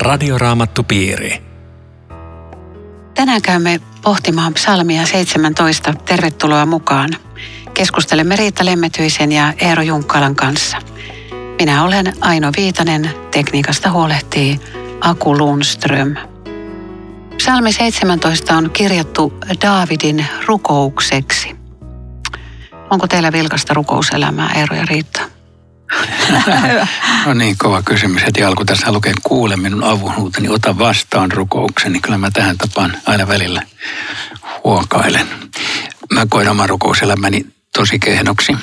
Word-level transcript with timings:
Radioraamattupiiri. 0.00 1.42
Tänään 3.14 3.42
käymme 3.42 3.80
pohtimaan 4.02 4.54
psalmia 4.54 5.06
17. 5.06 5.94
Tervetuloa 6.04 6.66
mukaan. 6.66 7.10
Keskustelemme 7.74 8.36
Riitta 8.36 8.64
Lemmetyisen 8.64 9.32
ja 9.32 9.52
Eero 9.58 9.82
Junkkalan 9.82 10.36
kanssa. 10.36 10.76
Minä 11.58 11.84
olen 11.84 12.12
Aino 12.20 12.50
Viitanen, 12.56 13.10
tekniikasta 13.30 13.90
huolehtii 13.90 14.60
Aku 15.00 15.38
Lundström. 15.38 16.16
Psalmi 17.36 17.72
17 17.72 18.56
on 18.56 18.70
kirjattu 18.70 19.32
Daavidin 19.62 20.26
rukoukseksi. 20.46 21.56
Onko 22.90 23.06
teillä 23.06 23.32
vilkasta 23.32 23.74
rukouselämää, 23.74 24.50
Eero 24.56 24.76
ja 24.76 24.84
Riitta? 24.84 25.39
no 27.26 27.34
niin, 27.34 27.58
kova 27.58 27.82
kysymys. 27.82 28.22
Heti 28.22 28.44
alku 28.44 28.64
tässä 28.64 28.92
lukee 28.92 29.12
kuule 29.22 29.56
minun 29.56 29.84
avunhuuteni, 29.84 30.48
ota 30.48 30.78
vastaan 30.78 31.32
rukoukseni. 31.32 32.00
Kyllä 32.00 32.18
mä 32.18 32.30
tähän 32.30 32.58
tapaan 32.58 32.96
aina 33.06 33.28
välillä 33.28 33.62
huokailen. 34.64 35.28
Mä 36.14 36.26
koen 36.28 36.48
oman 36.48 36.68
rukouselämäni 36.68 37.46
tosi 37.76 37.98
kehnoksi. 37.98 38.56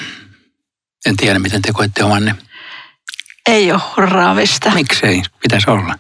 En 1.05 1.17
tiedä, 1.17 1.39
miten 1.39 1.61
te 1.61 1.73
koette 1.73 2.03
omanne. 2.03 2.35
Ei 3.49 3.71
ole 3.71 3.81
hurraavista. 3.97 4.71
Miksei? 4.71 5.21
Pitäisi 5.41 5.69
olla. 5.69 5.95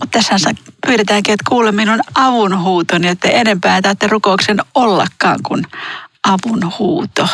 Mutta 0.00 0.18
tässä 0.18 0.50
pyydetäänkin, 0.86 1.32
että 1.32 1.44
kuule 1.48 1.72
minun 1.72 2.00
avunhuutoni, 2.14 3.08
että 3.08 3.28
enempää 3.28 3.82
tarvitse 3.82 4.06
rukouksen 4.06 4.58
ollakaan 4.74 5.38
kuin 5.42 5.66
avunhuuto. 6.24 7.28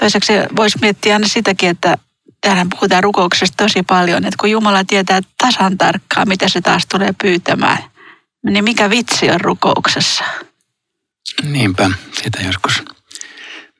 Toiseksi 0.00 0.32
voisi 0.56 0.78
miettiä 0.80 1.14
aina 1.14 1.28
sitäkin, 1.28 1.70
että 1.70 1.98
täällä 2.40 2.66
puhutaan 2.70 3.02
rukouksesta 3.02 3.64
tosi 3.64 3.82
paljon, 3.82 4.24
että 4.24 4.36
kun 4.40 4.50
Jumala 4.50 4.84
tietää 4.84 5.20
tasan 5.38 5.78
tarkkaan, 5.78 6.28
mitä 6.28 6.48
se 6.48 6.60
taas 6.60 6.86
tulee 6.86 7.14
pyytämään, 7.22 7.78
niin 8.44 8.64
mikä 8.64 8.90
vitsi 8.90 9.30
on 9.30 9.40
rukouksessa? 9.40 10.24
Niinpä, 11.42 11.90
sitä 12.22 12.42
joskus 12.42 12.82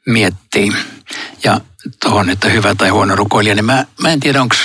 miettii. 0.07 0.73
Ja 1.45 1.61
tuohon, 2.03 2.31
että 2.31 2.49
hyvä 2.49 2.75
tai 2.75 2.89
huono 2.89 3.17
rukoilija, 3.17 3.55
niin 3.55 3.65
mä, 3.65 3.85
mä 4.03 4.09
en 4.09 4.21
tiedä, 4.21 4.43
onko 4.43 4.57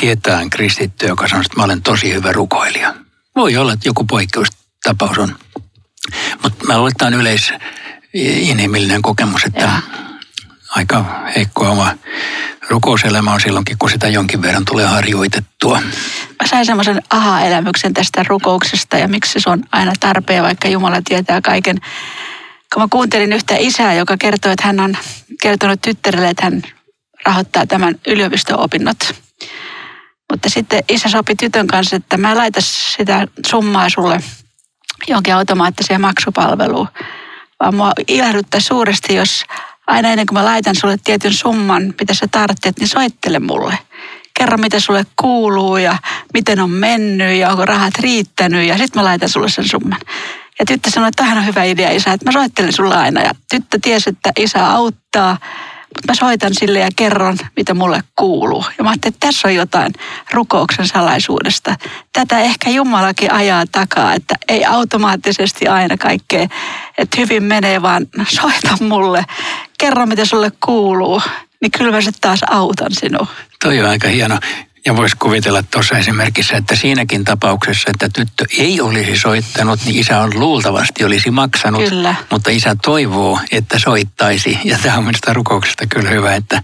ketään 0.00 0.50
kristittyä, 0.50 1.08
joka 1.08 1.28
sanoo, 1.28 1.40
että 1.40 1.56
mä 1.56 1.64
olen 1.64 1.82
tosi 1.82 2.14
hyvä 2.14 2.32
rukoilija. 2.32 2.94
Voi 3.36 3.56
olla, 3.56 3.72
että 3.72 3.88
joku 3.88 4.04
poikkeustapaus 4.04 5.18
on. 5.18 5.36
Mutta 6.42 6.64
mä 6.64 6.76
luulen, 6.76 6.90
että 6.90 6.98
tämä 6.98 7.16
on 7.16 7.20
yleis 7.20 7.52
inhimillinen 8.14 9.02
kokemus, 9.02 9.44
että 9.44 9.60
ja. 9.60 9.82
Aika 10.76 11.04
heikko 11.36 11.70
oma 11.70 11.94
rukouselämä 12.68 13.32
on 13.32 13.40
silloinkin, 13.40 13.78
kun 13.78 13.90
sitä 13.90 14.08
jonkin 14.08 14.42
verran 14.42 14.64
tulee 14.64 14.86
harjoitettua. 14.86 15.80
Mä 16.42 16.46
sain 16.46 16.66
semmoisen 16.66 17.02
aha-elämyksen 17.10 17.94
tästä 17.94 18.24
rukouksesta 18.28 18.98
ja 18.98 19.08
miksi 19.08 19.40
se 19.40 19.50
on 19.50 19.62
aina 19.72 19.92
tarpeen, 20.00 20.42
vaikka 20.42 20.68
Jumala 20.68 21.02
tietää 21.04 21.40
kaiken. 21.40 21.80
Kun 22.74 22.82
mä 22.82 22.88
kuuntelin 22.90 23.32
yhtä 23.32 23.54
isää, 23.58 23.94
joka 23.94 24.16
kertoi, 24.16 24.52
että 24.52 24.66
hän 24.66 24.80
on 24.80 24.96
kertonut 25.42 25.80
tyttärelle, 25.82 26.28
että 26.28 26.44
hän 26.44 26.62
rahoittaa 27.26 27.66
tämän 27.66 27.94
yliopisto-opinnot. 28.06 29.14
Mutta 30.32 30.50
sitten 30.50 30.82
isä 30.88 31.08
sopi 31.08 31.34
tytön 31.34 31.66
kanssa, 31.66 31.96
että 31.96 32.16
mä 32.16 32.36
laitan 32.36 32.62
sitä 32.62 33.26
summaa 33.46 33.88
sulle 33.88 34.20
jonkin 35.08 35.34
automaattiseen 35.34 36.00
maksupalveluun. 36.00 36.88
Vaan 37.60 37.74
mua 37.74 37.92
ilahduttaa 38.08 38.60
suuresti, 38.60 39.14
jos 39.14 39.44
aina 39.86 40.08
ennen 40.08 40.26
kuin 40.26 40.38
mä 40.38 40.44
laitan 40.44 40.74
sulle 40.74 40.96
tietyn 41.04 41.32
summan, 41.32 41.94
mitä 42.00 42.14
sä 42.14 42.26
tarvitset, 42.30 42.78
niin 42.78 42.88
soittele 42.88 43.38
mulle. 43.38 43.78
Kerro, 44.38 44.58
mitä 44.58 44.80
sulle 44.80 45.06
kuuluu 45.20 45.76
ja 45.76 45.98
miten 46.34 46.60
on 46.60 46.70
mennyt 46.70 47.36
ja 47.36 47.50
onko 47.50 47.66
rahat 47.66 47.98
riittänyt 47.98 48.68
ja 48.68 48.78
sitten 48.78 49.02
mä 49.02 49.04
laitan 49.04 49.28
sulle 49.28 49.48
sen 49.48 49.68
summan. 49.68 50.00
Ja 50.58 50.66
tyttö 50.66 50.90
sanoi, 50.90 51.08
että 51.08 51.22
tähän 51.22 51.38
on 51.38 51.46
hyvä 51.46 51.64
idea 51.64 51.90
isä, 51.90 52.12
että 52.12 52.26
mä 52.26 52.32
soittelen 52.32 52.72
sulle 52.72 52.96
aina. 52.96 53.22
Ja 53.22 53.30
tyttö 53.50 53.78
tiesi, 53.82 54.10
että 54.10 54.30
isä 54.38 54.70
auttaa 54.70 55.38
mä 56.08 56.14
soitan 56.14 56.54
sille 56.54 56.78
ja 56.78 56.88
kerron, 56.96 57.36
mitä 57.56 57.74
mulle 57.74 58.02
kuuluu. 58.16 58.64
Ja 58.78 58.84
mä 58.84 58.90
ajattelin, 58.90 59.14
että 59.14 59.26
tässä 59.26 59.48
on 59.48 59.54
jotain 59.54 59.92
rukouksen 60.32 60.86
salaisuudesta. 60.86 61.76
Tätä 62.12 62.40
ehkä 62.40 62.70
Jumalakin 62.70 63.32
ajaa 63.32 63.64
takaa, 63.72 64.14
että 64.14 64.34
ei 64.48 64.64
automaattisesti 64.64 65.68
aina 65.68 65.96
kaikkea, 65.96 66.48
että 66.98 67.16
hyvin 67.20 67.42
menee, 67.42 67.82
vaan 67.82 68.06
soita 68.28 68.76
mulle. 68.80 69.24
Kerro, 69.78 70.06
mitä 70.06 70.24
sulle 70.24 70.52
kuuluu. 70.64 71.22
Niin 71.62 71.70
kyllä 71.70 71.90
mä 71.90 72.00
sitten 72.00 72.20
taas 72.20 72.40
autan 72.50 72.92
sinua. 72.92 73.26
Toi 73.62 73.80
on 73.80 73.88
aika 73.90 74.08
hieno. 74.08 74.38
Ja 74.86 74.96
voisi 74.96 75.16
kuvitella 75.16 75.62
tuossa 75.62 75.98
esimerkissä, 75.98 76.56
että 76.56 76.76
siinäkin 76.76 77.24
tapauksessa, 77.24 77.90
että 77.90 78.08
tyttö 78.08 78.44
ei 78.58 78.80
olisi 78.80 79.16
soittanut, 79.16 79.80
niin 79.84 79.96
isä 79.96 80.20
on 80.20 80.40
luultavasti 80.40 81.04
olisi 81.04 81.30
maksanut. 81.30 81.88
Kyllä. 81.88 82.14
Mutta 82.30 82.50
isä 82.50 82.76
toivoo, 82.84 83.40
että 83.52 83.78
soittaisi. 83.78 84.58
Ja 84.64 84.78
tämä 84.82 84.98
on 84.98 85.04
minusta 85.04 85.32
rukouksesta 85.32 85.86
kyllä 85.86 86.10
hyvä, 86.10 86.34
että, 86.34 86.62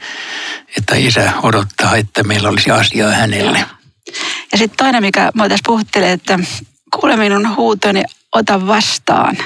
että 0.78 0.94
isä 0.96 1.32
odottaa, 1.42 1.96
että 1.96 2.22
meillä 2.22 2.48
olisi 2.48 2.70
asiaa 2.70 3.12
hänelle. 3.12 3.58
Ja, 3.58 3.66
ja 4.52 4.58
sitten 4.58 4.76
toinen, 4.76 5.02
mikä 5.02 5.30
mä 5.34 5.48
tässä 5.48 5.62
puhuttelee, 5.66 6.12
että 6.12 6.38
kuule 7.00 7.16
minun 7.16 7.56
huutoni, 7.56 8.02
ota 8.32 8.66
vastaan. 8.66 9.36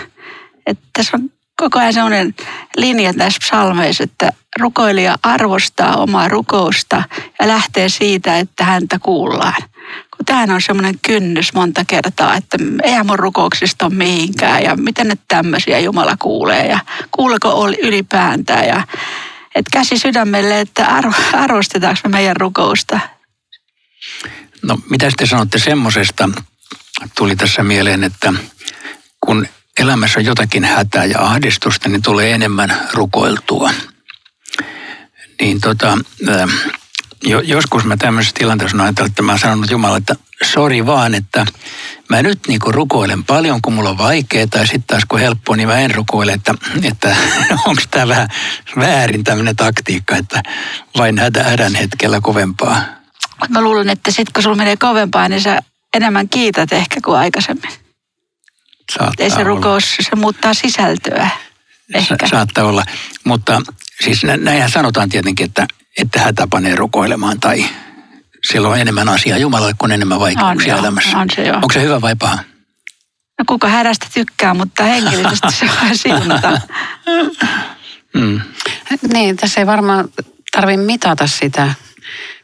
Että 0.67 0.85
tässä 0.93 1.17
on 1.17 1.31
koko 1.57 1.79
ajan 1.79 1.93
sellainen 1.93 2.35
linja 2.77 3.15
tässä 3.15 3.39
psalmeissa, 3.41 4.05
että 4.05 4.33
rukoilija 4.61 5.17
arvostaa 5.23 5.97
omaa 5.97 6.29
rukousta 6.29 7.03
ja 7.41 7.49
lähtee 7.49 7.89
siitä, 7.89 8.39
että 8.39 8.65
häntä 8.65 8.99
kuullaan. 8.99 9.63
Kun 10.17 10.27
tämähän 10.27 10.51
on 10.51 10.63
semmoinen 10.63 10.99
kynnys 11.07 11.55
monta 11.55 11.85
kertaa, 11.85 12.37
että 12.37 12.59
eihän 12.83 13.07
mun 13.07 13.19
rukouksista 13.19 13.87
ole 13.87 13.95
mihinkään 13.95 14.63
ja 14.63 14.77
miten 14.77 15.09
ne 15.09 15.19
tämmöisiä 15.29 15.79
Jumala 15.79 16.17
kuulee 16.19 16.67
ja 16.67 16.79
kuuleko 17.11 17.69
ylipäätään 17.83 18.67
ja 18.67 18.83
että 19.55 19.71
käsi 19.73 19.99
sydämelle, 19.99 20.61
että 20.61 20.87
arvostetaanko 21.33 22.01
me 22.05 22.11
meidän 22.11 22.37
rukousta. 22.37 23.01
No 24.63 24.79
mitä 24.91 25.11
te 25.17 25.27
sanotte 25.27 25.59
semmoisesta, 25.59 26.31
tuli 27.17 27.37
tässä 27.37 27.63
mieleen, 27.63 28.05
että 28.05 28.33
kun 29.21 29.49
elämässä 29.81 30.21
on 30.21 30.25
jotakin 30.25 30.65
hätää 30.65 31.05
ja 31.05 31.21
ahdistusta, 31.21 31.89
niin 31.89 32.03
tulee 32.03 32.33
enemmän 32.33 32.89
rukoiltua. 32.93 33.71
Niin 35.41 35.61
tota, 35.61 35.99
jo, 37.25 37.41
joskus 37.41 37.85
mä 37.85 37.97
tämmöisessä 37.97 38.35
tilanteessa 38.39 38.83
ajatellut, 38.83 39.11
että 39.11 39.23
mä 39.23 39.33
oon 39.33 39.39
sanonut 39.39 39.71
Jumalalle, 39.71 39.99
että 39.99 40.17
sori 40.45 40.87
vaan, 40.87 41.15
että 41.15 41.47
mä 42.09 42.23
nyt 42.23 42.39
niinku 42.49 42.73
rukoilen 42.73 43.25
paljon, 43.25 43.63
kun 43.63 43.73
mulla 43.73 43.91
on 43.91 43.99
vaikeaa, 43.99 44.47
tai 44.47 44.67
sitten 44.67 44.87
taas 44.87 45.05
kun 45.09 45.21
helppoa, 45.21 45.57
niin 45.57 45.69
mä 45.69 45.79
en 45.79 45.95
rukoile, 45.95 46.33
että, 46.33 46.55
että 46.83 47.17
onko 47.67 47.83
tämä 47.91 48.09
vähän 48.09 48.29
väärin 48.79 49.25
tämmöinen 49.25 49.57
taktiikka, 49.57 50.17
että 50.17 50.43
vain 50.99 51.19
hätä 51.19 51.43
hädän 51.45 51.75
hetkellä 51.75 52.21
kovempaa. 52.21 52.83
Mä 53.49 53.61
luulen, 53.61 53.89
että 53.89 54.11
sitten 54.11 54.33
kun 54.33 54.43
sulla 54.43 54.57
menee 54.57 54.77
kovempaa, 54.77 55.29
niin 55.29 55.41
sä 55.41 55.63
enemmän 55.95 56.29
kiität 56.29 56.73
ehkä 56.73 57.01
kuin 57.05 57.19
aikaisemmin. 57.19 57.86
Saattaa 58.93 59.25
Ei 59.25 59.31
se 59.31 59.45
rukous, 59.45 59.97
se 60.01 60.17
muuttaa 60.17 60.55
sisältöä. 60.55 61.29
Ehkä. 61.95 62.17
Sa- 62.21 62.29
saattaa 62.29 62.65
olla, 62.65 62.85
mutta 63.25 63.63
siis 64.05 64.23
näinhän 64.25 64.71
sanotaan 64.71 65.09
tietenkin, 65.09 65.47
että, 65.47 65.67
että 65.99 66.21
hätä 66.21 66.47
panee 66.51 66.77
rukoilemaan 66.77 67.41
tai 67.41 67.65
silloin 68.51 68.73
on 68.73 68.81
enemmän 68.81 69.09
asiaa 69.09 69.39
Jumalalle 69.39 69.75
kuin 69.79 69.93
enemmän 69.93 70.21
vaikeuksia 70.21 70.75
on, 70.75 70.81
elämässä. 70.81 71.19
On 71.19 71.31
se 71.35 71.47
jo. 71.47 71.55
Onko 71.55 71.73
se 71.73 71.83
hyvä 71.83 72.01
vai 72.01 72.17
paha? 72.17 72.39
No 73.39 73.45
kuka 73.47 73.69
hädästä 73.69 74.07
tykkää, 74.15 74.55
mutta 74.55 74.83
henkilöisesti 74.83 75.53
se 75.53 75.71
on 75.83 75.99
siunata. 75.99 76.61
mm. 78.15 78.41
Niin, 79.13 79.37
tässä 79.37 79.61
ei 79.61 79.67
varmaan 79.67 80.09
tarvitse 80.53 80.83
mitata 80.83 81.27
sitä, 81.27 81.75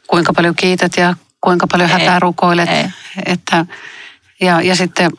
kuinka 0.07 0.33
paljon 0.33 0.55
kiität 0.55 0.91
ja 0.97 1.15
kuinka 1.41 1.67
paljon 1.67 1.89
ei, 1.89 1.93
hätää 1.93 2.19
rukoilet. 2.19 2.69
Ei. 2.69 2.85
Että, 3.25 3.65
ja, 4.41 4.61
ja 4.61 4.75
sitten 4.75 5.11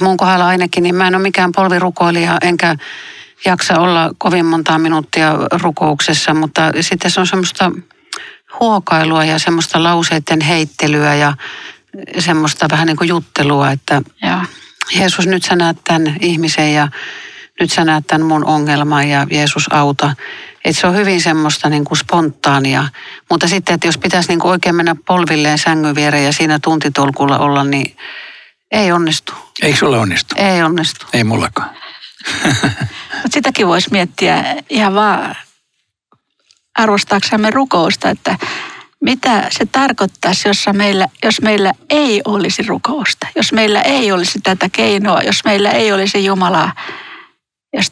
mun 0.00 0.16
kohdalla 0.16 0.46
ainakin, 0.46 0.82
niin 0.82 0.94
mä 0.94 1.06
en 1.06 1.14
ole 1.14 1.22
mikään 1.22 1.52
polvirukoilija, 1.52 2.38
enkä 2.42 2.76
jaksa 3.44 3.80
olla 3.80 4.10
kovin 4.18 4.46
montaa 4.46 4.78
minuuttia 4.78 5.34
rukouksessa, 5.62 6.34
mutta 6.34 6.72
sitten 6.80 7.10
se 7.10 7.20
on 7.20 7.26
semmoista 7.26 7.72
huokailua 8.60 9.24
ja 9.24 9.38
semmoista 9.38 9.82
lauseiden 9.82 10.40
heittelyä 10.40 11.14
ja 11.14 11.34
semmoista 12.18 12.66
vähän 12.70 12.86
niin 12.86 12.96
kuin 12.96 13.08
juttelua, 13.08 13.70
että 13.70 14.02
ja. 14.22 14.44
Jeesus 14.96 15.26
nyt 15.26 15.42
sä 15.42 15.56
näet 15.56 15.76
tämän 15.84 16.16
ihmisen 16.20 16.74
ja 16.74 16.88
nyt 17.60 17.72
sä 17.72 17.84
näet 17.84 18.06
tämän 18.06 18.26
mun 18.26 18.44
ongelman 18.44 19.08
ja 19.08 19.26
Jeesus 19.30 19.66
auta. 19.72 20.14
Että 20.64 20.80
se 20.80 20.86
on 20.86 20.96
hyvin 20.96 21.20
semmoista 21.20 21.68
niin 21.68 21.84
kuin 21.84 21.98
spontaania. 21.98 22.88
Mutta 23.30 23.48
sitten, 23.48 23.74
että 23.74 23.88
jos 23.88 23.98
pitäisi 23.98 24.28
niin 24.28 24.38
kuin 24.38 24.50
oikein 24.50 24.74
mennä 24.74 24.96
polvilleen 25.06 25.58
sängyn 25.58 25.94
viereen 25.94 26.24
ja 26.24 26.32
siinä 26.32 26.58
tuntitolkulla 26.62 27.38
olla, 27.38 27.64
niin 27.64 27.96
ei 28.70 28.92
onnistu. 28.92 29.32
Eikö 29.62 29.78
sulle 29.78 29.98
onnistu? 29.98 30.34
Ei 30.38 30.62
onnistu. 30.62 31.06
Ei 31.12 31.24
mullakaan. 31.24 31.70
Mutta 33.22 33.34
sitäkin 33.34 33.66
voisi 33.66 33.90
miettiä 33.90 34.44
ihan 34.70 34.94
vaan 34.94 35.36
arvostaaksemme 36.74 37.50
rukousta, 37.50 38.10
että 38.10 38.38
mitä 39.00 39.48
se 39.50 39.66
tarkoittaisi, 39.66 40.48
jos 40.48 40.66
meillä, 40.72 41.08
jos 41.24 41.40
meillä 41.40 41.72
ei 41.90 42.22
olisi 42.24 42.62
rukousta, 42.62 43.26
jos 43.36 43.52
meillä 43.52 43.82
ei 43.82 44.12
olisi 44.12 44.38
tätä 44.42 44.68
keinoa, 44.72 45.22
jos 45.22 45.44
meillä 45.44 45.70
ei 45.70 45.92
olisi 45.92 46.24
Jumalaa, 46.24 46.72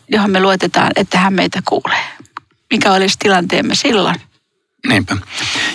johon 0.09 0.31
me 0.31 0.41
luotetaan, 0.41 0.93
että 0.97 1.19
hän 1.19 1.33
meitä 1.33 1.63
kuulee. 1.69 2.05
Mikä 2.71 2.93
olisi 2.93 3.19
tilanteemme 3.19 3.75
silloin? 3.75 4.17
Niinpä. 4.89 5.17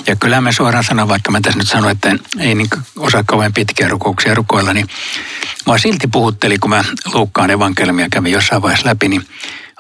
Ja 0.07 0.15
kyllä 0.15 0.42
me 0.42 0.51
suoraan 0.51 0.83
sanon, 0.83 1.07
vaikka 1.07 1.31
mä 1.31 1.42
tässä 1.42 1.59
nyt 1.59 1.68
sanon, 1.68 1.92
että 1.92 2.15
ei 2.39 2.56
niin 2.56 2.69
osaa 2.98 3.24
kauhean 3.24 3.53
pitkiä 3.53 3.88
rukouksia 3.88 4.36
rukoilla, 4.36 4.74
niin 4.74 4.88
mua 5.65 5.77
silti 5.77 6.07
puhutteli, 6.07 6.57
kun 6.57 6.69
mä 6.69 6.83
Luukkaan 7.13 7.50
evankeliumia 7.50 8.07
kävin 8.12 8.31
jossain 8.31 8.62
vaiheessa 8.62 8.89
läpi, 8.89 9.07
niin 9.07 9.27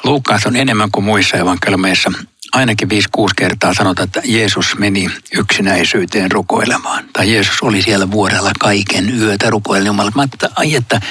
Luukkaassa 0.03 0.49
on 0.49 0.55
enemmän 0.55 0.91
kuin 0.91 1.05
muissa 1.05 1.37
evankeliumeissa 1.37 2.11
ainakin 2.51 2.89
5-6 2.91 2.93
kertaa 3.35 3.73
sanotaan, 3.73 4.05
että 4.07 4.21
Jeesus 4.25 4.77
meni 4.77 5.09
yksinäisyyteen 5.37 6.31
rukoilemaan. 6.31 7.03
Tai 7.13 7.33
Jeesus 7.33 7.61
oli 7.61 7.81
siellä 7.81 8.11
vuorella 8.11 8.51
kaiken 8.59 9.19
yötä 9.19 9.49
rukoilemaan 9.49 9.87
Jumala. 9.87 10.11
Mä 10.15 10.23
että, 10.23 10.49
ai, 10.55 10.75
että 10.75 11.01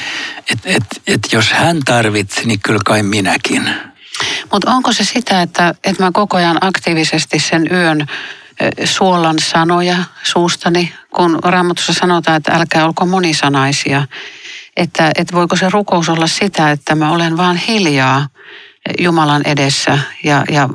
et, 0.51 0.59
et, 0.65 0.85
et, 1.07 1.21
jos 1.33 1.53
hän 1.53 1.81
tarvitsi, 1.85 2.47
niin 2.47 2.61
kyllä 2.61 2.81
kai 2.85 3.03
minäkin. 3.03 3.71
Mutta 4.53 4.71
onko 4.71 4.93
se 4.93 5.05
sitä, 5.05 5.43
että, 5.43 5.75
että 5.85 6.05
mä 6.05 6.11
koko 6.13 6.37
ajan 6.37 6.59
aktiivisesti 6.61 7.39
sen 7.39 7.69
yön 7.73 8.07
suolan 8.85 9.39
sanoja 9.39 9.97
suustani, 10.23 10.93
kun 11.15 11.39
Raamatussa 11.45 11.93
sanotaan, 11.93 12.37
että 12.37 12.53
älkää 12.53 12.85
olko 12.85 13.07
monisanaisia. 13.07 14.07
Että, 14.77 15.11
että 15.19 15.37
voiko 15.37 15.57
se 15.57 15.71
rukous 15.71 16.09
olla 16.09 16.27
sitä, 16.27 16.71
että 16.71 16.95
mä 16.95 17.13
olen 17.13 17.37
vaan 17.37 17.57
hiljaa 17.57 18.29
Jumalan 18.99 19.43
edessä 19.45 19.99
ja, 20.25 20.45
ja 20.51 20.69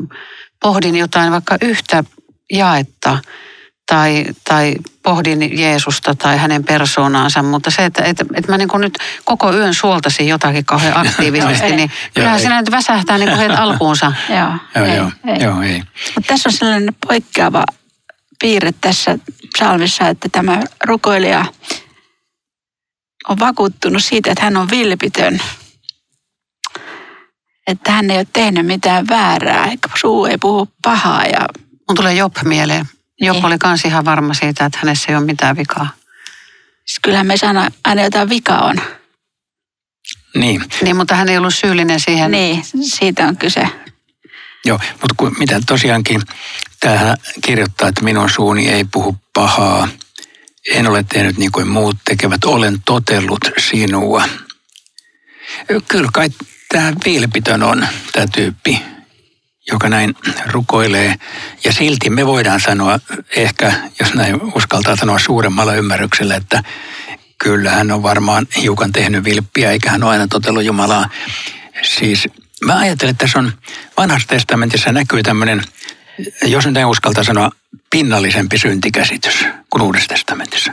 pohdin 0.59 0.95
jotain 0.95 1.31
vaikka 1.31 1.57
yhtä 1.61 2.03
jaetta 2.51 3.19
tai, 3.85 4.25
tai 4.49 4.75
pohdin 5.03 5.59
Jeesusta 5.59 6.15
tai 6.15 6.37
hänen 6.37 6.63
persoonaansa, 6.63 7.43
mutta 7.43 7.71
se, 7.71 7.85
että, 7.85 8.03
että, 8.03 8.25
että 8.33 8.51
mä 8.51 8.57
niin 8.57 8.67
kuin 8.67 8.81
nyt 8.81 8.97
koko 9.25 9.53
yön 9.53 9.73
suoltasin 9.73 10.27
jotakin 10.27 10.65
kauhean 10.65 10.97
aktiivisesti, 11.07 11.75
niin 11.75 11.91
kyllähän 12.13 12.39
siinä 12.39 12.59
nyt 12.59 12.71
väsähtää 12.71 13.17
niin 13.17 13.29
kuin 13.29 13.39
heti 13.39 13.53
alkuunsa. 13.53 14.13
joo, 14.29 14.51
joo, 14.75 14.85
ei, 14.85 14.95
joo, 14.95 15.11
ei. 15.27 15.43
joo, 15.43 15.61
ei. 15.61 15.83
Mutta 16.15 16.27
tässä 16.27 16.49
on 16.49 16.53
sellainen 16.53 16.95
poikkeava 17.07 17.63
piirre 18.39 18.73
tässä 18.81 19.17
salmissa, 19.57 20.07
että 20.07 20.29
tämä 20.31 20.59
rukoilija 20.83 21.45
on 23.29 23.39
vakuuttunut 23.39 24.03
siitä, 24.03 24.31
että 24.31 24.43
hän 24.43 24.57
on 24.57 24.69
vilpitön 24.71 25.39
että 27.67 27.91
hän 27.91 28.11
ei 28.11 28.17
ole 28.17 28.27
tehnyt 28.33 28.65
mitään 28.65 29.07
väärää, 29.07 29.65
eikä 29.65 29.89
suu 29.95 30.25
ei 30.25 30.37
puhu 30.37 30.67
pahaa. 30.81 31.25
Ja... 31.25 31.39
Mun 31.89 31.95
tulee 31.95 32.13
Job 32.13 32.35
mieleen. 32.43 32.85
Job 33.21 33.35
niin. 33.35 33.45
oli 33.45 33.57
kans 33.57 33.85
ihan 33.85 34.05
varma 34.05 34.33
siitä, 34.33 34.65
että 34.65 34.79
hänessä 34.81 35.05
ei 35.09 35.15
ole 35.15 35.25
mitään 35.25 35.57
vikaa. 35.57 35.89
Siis 36.85 36.99
kyllähän 37.01 37.27
me 37.27 37.37
saadaan 37.37 37.71
aina 37.85 38.03
jotain 38.03 38.29
vikaa 38.29 38.65
on. 38.65 38.75
Niin. 40.35 40.63
Niin, 40.81 40.95
mutta 40.95 41.15
hän 41.15 41.29
ei 41.29 41.37
ollut 41.37 41.55
syyllinen 41.55 41.99
siihen. 41.99 42.31
Niin, 42.31 42.63
siitä 42.81 43.27
on 43.27 43.37
kyse. 43.37 43.69
Joo, 44.65 44.79
mutta 44.91 45.15
kun, 45.17 45.35
mitä 45.39 45.61
tosiaankin 45.67 46.21
tähän 46.79 47.17
kirjoittaa, 47.45 47.89
että 47.89 48.03
minun 48.03 48.29
suuni 48.29 48.69
ei 48.69 48.83
puhu 48.83 49.17
pahaa. 49.33 49.87
En 50.71 50.87
ole 50.87 51.03
tehnyt 51.03 51.37
niin 51.37 51.51
kuin 51.51 51.67
muut 51.67 51.97
tekevät, 52.05 52.43
olen 52.43 52.81
totellut 52.85 53.51
sinua. 53.57 54.23
Kyllä 55.87 56.09
kai 56.13 56.29
tämä 56.69 56.93
vilpitön 57.05 57.63
on 57.63 57.87
tämä 58.11 58.27
tyyppi, 58.27 58.81
joka 59.71 59.89
näin 59.89 60.15
rukoilee. 60.45 61.15
Ja 61.63 61.73
silti 61.73 62.09
me 62.09 62.25
voidaan 62.25 62.59
sanoa, 62.59 62.99
ehkä 63.35 63.73
jos 63.99 64.13
näin 64.13 64.41
uskaltaa 64.55 64.95
sanoa 64.95 65.19
suuremmalla 65.19 65.73
ymmärryksellä, 65.73 66.35
että 66.35 66.63
kyllä 67.37 67.71
hän 67.71 67.91
on 67.91 68.03
varmaan 68.03 68.47
hiukan 68.61 68.91
tehnyt 68.91 69.23
vilppiä, 69.23 69.71
eikä 69.71 69.91
hän 69.91 70.03
ole 70.03 70.11
aina 70.11 70.27
totellut 70.27 70.63
Jumalaa. 70.63 71.09
Siis 71.81 72.27
mä 72.65 72.79
ajattelen, 72.79 73.11
että 73.11 73.25
tässä 73.25 73.39
on 73.39 73.51
vanhassa 73.97 74.27
testamentissa 74.27 74.91
näkyy 74.91 75.23
tämmöinen, 75.23 75.63
jos 76.43 76.65
nyt 76.65 76.77
ei 76.77 76.85
uskalta 76.85 77.23
sanoa, 77.23 77.51
pinnallisempi 77.89 78.57
syntikäsitys 78.57 79.45
kuin 79.69 79.81
uudessa 79.81 80.07
testamentissa. 80.07 80.71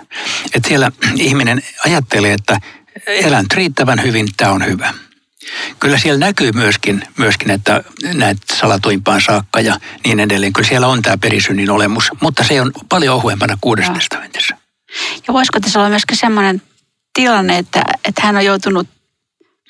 Että 0.54 0.68
siellä 0.68 0.92
ihminen 1.16 1.62
ajattelee, 1.84 2.32
että 2.32 2.60
elän 3.06 3.46
riittävän 3.54 4.02
hyvin, 4.02 4.28
tämä 4.36 4.50
on 4.50 4.66
hyvä. 4.66 4.94
Kyllä 5.80 5.98
siellä 5.98 6.18
näkyy 6.18 6.52
myöskin, 6.52 7.02
myöskin 7.18 7.50
että 7.50 7.84
näet 8.14 8.38
salatuimpaan 8.54 9.20
saakka 9.20 9.60
ja 9.60 9.76
niin 10.04 10.20
edelleen. 10.20 10.52
Kyllä 10.52 10.68
siellä 10.68 10.86
on 10.86 11.02
tämä 11.02 11.18
perisynnin 11.18 11.70
olemus, 11.70 12.10
mutta 12.20 12.44
se 12.44 12.60
on 12.60 12.72
paljon 12.88 13.16
ohuempana 13.16 13.58
kuudessa 13.60 13.92
testamentissa. 13.92 14.56
Ja 15.28 15.34
voisiko 15.34 15.60
tässä 15.60 15.78
olla 15.78 15.88
myöskin 15.88 16.16
sellainen 16.16 16.62
tilanne, 17.14 17.58
että, 17.58 17.84
että 18.04 18.22
hän 18.24 18.36
on 18.36 18.44
joutunut 18.44 18.88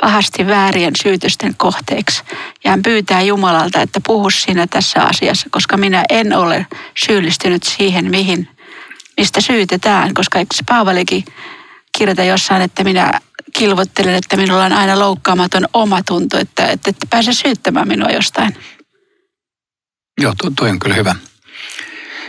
pahasti 0.00 0.46
väärien 0.46 0.92
syytösten 1.02 1.54
kohteeksi. 1.56 2.22
Ja 2.64 2.70
hän 2.70 2.82
pyytää 2.82 3.22
Jumalalta, 3.22 3.80
että 3.80 4.00
puhu 4.06 4.30
sinä 4.30 4.66
tässä 4.66 5.02
asiassa, 5.02 5.46
koska 5.50 5.76
minä 5.76 6.04
en 6.10 6.36
ole 6.36 6.66
syyllistynyt 7.06 7.62
siihen, 7.62 8.10
mihin, 8.10 8.48
mistä 9.16 9.40
syytetään. 9.40 10.14
Koska 10.14 10.38
eikö 10.38 10.54
Paavalikin 10.68 11.24
kirjoita 11.98 12.24
jossain, 12.24 12.62
että 12.62 12.84
minä 12.84 13.20
kilvottelen, 13.52 14.14
että 14.14 14.36
minulla 14.36 14.64
on 14.64 14.72
aina 14.72 14.98
loukkaamaton 14.98 15.68
omatunto, 15.72 16.38
että, 16.38 16.66
että 16.66 16.90
ette 16.90 17.06
pääse 17.10 17.32
syyttämään 17.32 17.88
minua 17.88 18.08
jostain. 18.08 18.56
Joo, 20.20 20.34
tuo, 20.40 20.50
tuo 20.56 20.68
on 20.68 20.78
kyllä 20.78 20.94
hyvä. 20.94 21.14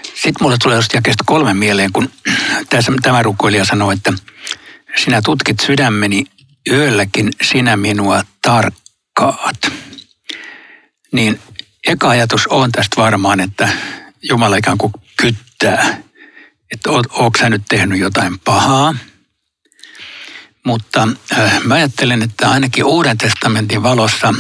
Sitten 0.04 0.36
mulle 0.42 0.58
tulee 0.64 0.78
just 0.78 0.94
jakeesta 0.94 1.24
kolme 1.28 1.54
mieleen, 1.54 1.92
kun 1.94 2.10
tässä, 2.70 2.92
tämä 3.02 3.24
rukoilija 3.24 3.66
sanoi, 3.66 3.94
että 3.94 4.14
sinä 5.04 5.22
tutkit 5.22 5.60
sydämeni 5.60 6.24
yölläkin, 6.70 7.30
sinä 7.42 7.78
minua 7.78 8.22
tarkkaat. 8.42 9.72
Niin 11.12 11.40
eka 11.88 12.10
ajatus 12.10 12.48
on 12.48 12.72
tästä 12.72 13.02
varmaan, 13.02 13.40
että 13.40 13.70
Jumala 14.30 14.56
ikään 14.56 14.78
kuin 14.78 14.94
kyttää, 15.18 15.98
että 16.72 16.90
oot, 16.92 17.34
sä 17.40 17.50
nyt 17.50 17.64
tehnyt 17.70 18.00
jotain 18.00 18.40
pahaa– 18.40 18.96
mutta 20.66 21.08
mä 21.64 21.74
ajattelen, 21.74 22.22
että 22.22 22.50
ainakin 22.50 22.86
Uuden 22.86 23.18
testamentin 23.18 23.84
valossa 23.84 24.34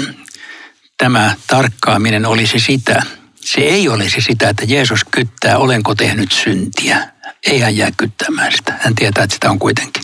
tämä 0.97 1.35
tarkkaaminen 1.47 2.25
olisi 2.25 2.59
sitä, 2.59 3.01
se 3.35 3.61
ei 3.61 3.89
olisi 3.89 4.21
sitä, 4.21 4.49
että 4.49 4.65
Jeesus 4.67 5.03
kyttää, 5.11 5.57
olenko 5.57 5.95
tehnyt 5.95 6.31
syntiä. 6.31 7.09
Ei 7.47 7.59
hän 7.59 7.77
jää 7.77 7.89
kyttämään 7.97 8.51
sitä. 8.51 8.73
Hän 8.79 8.95
tietää, 8.95 9.23
että 9.23 9.33
sitä 9.33 9.51
on 9.51 9.59
kuitenkin. 9.59 10.03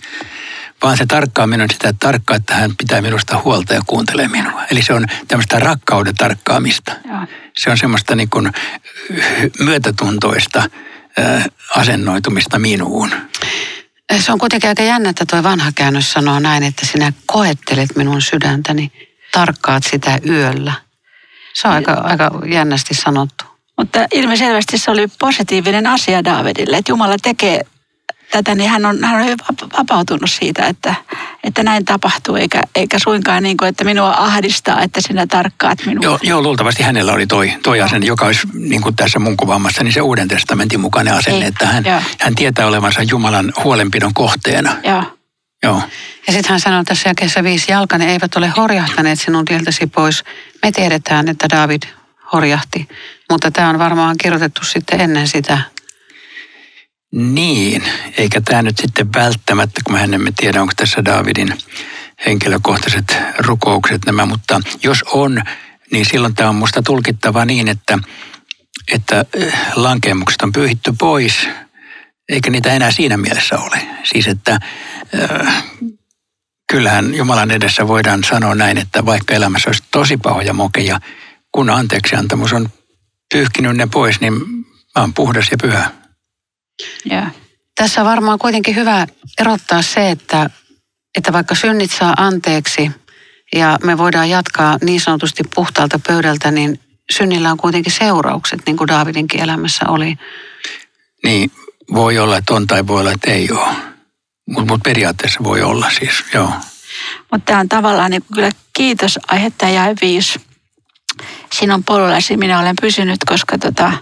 Vaan 0.82 0.98
se 0.98 1.06
tarkkaaminen 1.06 1.64
on 1.64 1.70
sitä 1.70 1.94
tarkkaa, 2.00 2.36
että 2.36 2.56
hän 2.56 2.72
pitää 2.78 3.02
minusta 3.02 3.42
huolta 3.44 3.74
ja 3.74 3.82
kuuntelee 3.88 4.28
minua. 4.28 4.64
Eli 4.72 4.84
se 4.84 4.94
on 4.94 5.08
tämmöistä 5.28 5.60
rakkauden 5.60 6.16
tarkkaamista. 6.16 6.96
Se 7.58 7.70
on 7.70 7.78
semmoista 7.78 8.16
niin 8.16 8.30
kuin 8.30 8.52
myötätuntoista 9.60 10.70
asennoitumista 11.76 12.60
minuun. 12.60 13.12
Se 14.18 14.32
on 14.32 14.40
kuitenkin 14.40 14.70
aika 14.70 14.84
jännä, 14.84 15.10
että 15.10 15.26
tuo 15.30 15.44
vanha 15.44 15.72
käännös 15.76 16.12
sanoo 16.12 16.40
näin, 16.40 16.64
että 16.64 16.86
sinä 16.86 17.14
koettelet 17.26 17.96
minun 17.96 18.22
sydäntäni, 18.22 18.92
tarkkaat 19.32 19.84
sitä 19.84 20.20
yöllä. 20.30 20.74
Se 21.54 21.68
on 21.68 21.74
aika, 21.74 21.94
aika 21.94 22.32
jännästi 22.46 22.94
sanottu. 22.94 23.46
Mutta 23.78 24.08
ilmiselvästi 24.14 24.78
se 24.78 24.92
oli 24.92 25.08
positiivinen 25.20 25.88
asia 25.88 26.24
Davidille, 26.24 26.78
että 26.78 26.92
Jumala 26.92 27.16
tekee 27.22 27.62
tätä, 28.32 28.56
niin 28.56 28.70
hän 28.70 28.86
on, 28.86 29.04
hän 29.04 29.22
on 29.22 29.38
vapautunut 29.78 30.32
siitä, 30.32 30.66
että, 30.66 30.96
että 31.44 31.64
näin 31.64 31.86
tapahtuu, 31.86 32.36
eikä, 32.36 32.64
eikä 32.76 33.00
suinkaan 33.00 33.44
niin 33.44 33.58
kuin, 33.58 33.70
että 33.70 33.84
minua 33.84 34.14
ahdistaa, 34.18 34.82
että 34.82 35.02
sinä 35.02 35.28
tarkkaat 35.28 35.80
minua. 35.86 36.04
Joo, 36.04 36.20
joo 36.24 36.42
luultavasti 36.42 36.84
hänellä 36.84 37.14
oli 37.14 37.28
toi, 37.28 37.54
toi 37.64 37.82
asenne, 37.82 38.08
joka 38.08 38.26
olisi 38.26 38.48
niin 38.54 38.82
kuin 38.82 38.96
tässä 38.96 39.20
mun 39.20 39.38
kuvaamassa, 39.38 39.84
niin 39.84 39.94
se 39.94 40.02
Uuden 40.02 40.28
testamentin 40.28 40.80
mukainen 40.80 41.14
asenne, 41.14 41.40
Ei, 41.40 41.48
että 41.48 41.66
hän, 41.66 41.84
hän 42.20 42.36
tietää 42.36 42.68
olevansa 42.68 43.04
Jumalan 43.04 43.54
huolenpidon 43.64 44.14
kohteena. 44.14 44.76
Joo. 44.84 45.04
Joo. 45.64 45.82
Ja 46.28 46.34
sitten 46.34 46.50
hän 46.50 46.60
sanoi 46.60 46.84
tässä 46.84 47.10
jakeessa 47.10 47.44
viisi, 47.44 47.72
jalkani 47.72 48.06
eivät 48.06 48.36
ole 48.36 48.54
horjahtaneet 48.58 49.20
sinun 49.20 49.46
tieltäsi 49.46 49.88
pois. 49.88 50.24
Me 50.64 50.72
tiedetään, 50.72 51.30
että 51.30 51.48
David 51.50 51.84
horjahti, 52.34 52.88
mutta 53.32 53.52
tämä 53.52 53.70
on 53.70 53.80
varmaan 53.80 54.16
kirjoitettu 54.18 54.66
sitten 54.66 55.02
ennen 55.02 55.28
sitä 55.28 55.62
niin, 57.12 57.84
eikä 58.18 58.42
tämä 58.42 58.62
nyt 58.62 58.78
sitten 58.78 59.14
välttämättä, 59.14 59.82
kun 59.84 59.94
me 59.94 60.04
emme 60.04 60.34
tiedä, 60.38 60.62
onko 60.62 60.74
tässä 60.78 61.06
Davidin 61.06 61.54
henkilökohtaiset 62.26 63.18
rukoukset 63.38 64.06
nämä, 64.06 64.26
mutta 64.26 64.62
jos 64.84 65.04
on, 65.14 65.44
niin 65.92 66.06
silloin 66.06 66.36
tämä 66.36 66.50
on 66.50 66.56
minusta 66.56 66.82
tulkittava 66.82 67.46
niin, 67.46 67.68
että, 67.68 68.00
että 68.94 69.26
eh, 69.34 69.54
lankemukset 69.76 70.42
on 70.42 70.52
pyyhitty 70.52 70.94
pois, 71.00 71.48
eikä 72.30 72.50
niitä 72.50 72.74
enää 72.74 72.92
siinä 72.92 73.18
mielessä 73.18 73.60
ole. 73.60 73.88
Siis 74.04 74.28
että 74.28 74.60
äh, 75.42 75.64
kyllähän 76.72 77.16
Jumalan 77.16 77.52
edessä 77.52 77.88
voidaan 77.88 78.24
sanoa 78.24 78.56
näin, 78.56 78.78
että 78.78 79.06
vaikka 79.06 79.34
elämässä 79.34 79.70
olisi 79.70 79.84
tosi 79.92 80.18
pahoja 80.18 80.54
mokeja, 80.54 81.00
kun 81.52 81.70
anteeksi 81.70 82.16
antamus 82.16 82.54
on 82.54 82.70
pyyhkinyt 83.34 83.78
ne 83.78 83.88
pois, 83.92 84.22
niin 84.22 84.34
mä 84.96 85.02
oon 85.02 85.14
puhdas 85.14 85.52
ja 85.52 85.58
pyhä. 85.62 85.99
Yeah. 87.12 87.32
Tässä 87.76 88.02
on 88.02 88.08
varmaan 88.08 88.40
kuitenkin 88.40 88.76
hyvä 88.76 89.08
erottaa 89.42 89.82
se, 89.82 90.10
että, 90.12 90.50
että 91.18 91.34
vaikka 91.34 91.56
synnit 91.56 91.92
saa 91.92 92.14
anteeksi 92.18 92.92
ja 93.56 93.78
me 93.84 93.98
voidaan 93.98 94.30
jatkaa 94.30 94.78
niin 94.82 95.02
sanotusti 95.02 95.44
puhtaalta 95.56 96.00
pöydältä, 96.08 96.52
niin 96.52 96.80
synnillä 97.12 97.52
on 97.52 97.58
kuitenkin 97.58 97.92
seuraukset, 97.92 98.60
niin 98.66 98.78
kuin 98.78 98.88
Daavidinkin 98.88 99.42
elämässä 99.42 99.86
oli. 99.88 100.18
Niin, 101.24 101.52
voi 101.94 102.18
olla, 102.18 102.38
että 102.38 102.54
on 102.54 102.68
tai 102.68 102.88
voi 102.88 103.00
olla, 103.00 103.12
että 103.12 103.32
ei 103.32 103.52
ole. 103.52 103.76
Mutta 104.48 104.72
mut 104.74 104.84
periaatteessa 104.84 105.44
voi 105.44 105.62
olla 105.62 105.90
siis, 106.00 106.24
joo. 106.34 106.52
Mutta 107.32 107.46
tämä 107.46 107.60
on 107.60 107.70
tavallaan 107.70 108.12
niin 108.12 108.24
kyllä 108.36 108.52
kiitos 108.74 109.20
aihetta 109.28 109.66
ja 109.66 109.84
viisi. 110.02 110.42
Sinun 111.54 111.84
polullasi 111.84 112.38
minä 112.38 112.60
olen 112.60 112.76
pysynyt, 112.82 113.18
koska 113.26 113.58
tota, 113.58 113.94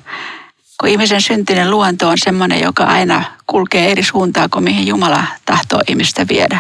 kun 0.80 0.90
ihmisen 0.90 1.22
syntinen 1.22 1.72
luonto 1.72 2.10
on 2.10 2.18
sellainen, 2.18 2.62
joka 2.62 2.84
aina 2.84 3.24
kulkee 3.48 3.92
eri 3.92 4.04
suuntaan 4.04 4.50
kuin 4.50 4.64
mihin 4.64 4.88
Jumala 4.88 5.24
tahtoo 5.46 5.82
ihmistä 5.88 6.26
viedä. 6.28 6.60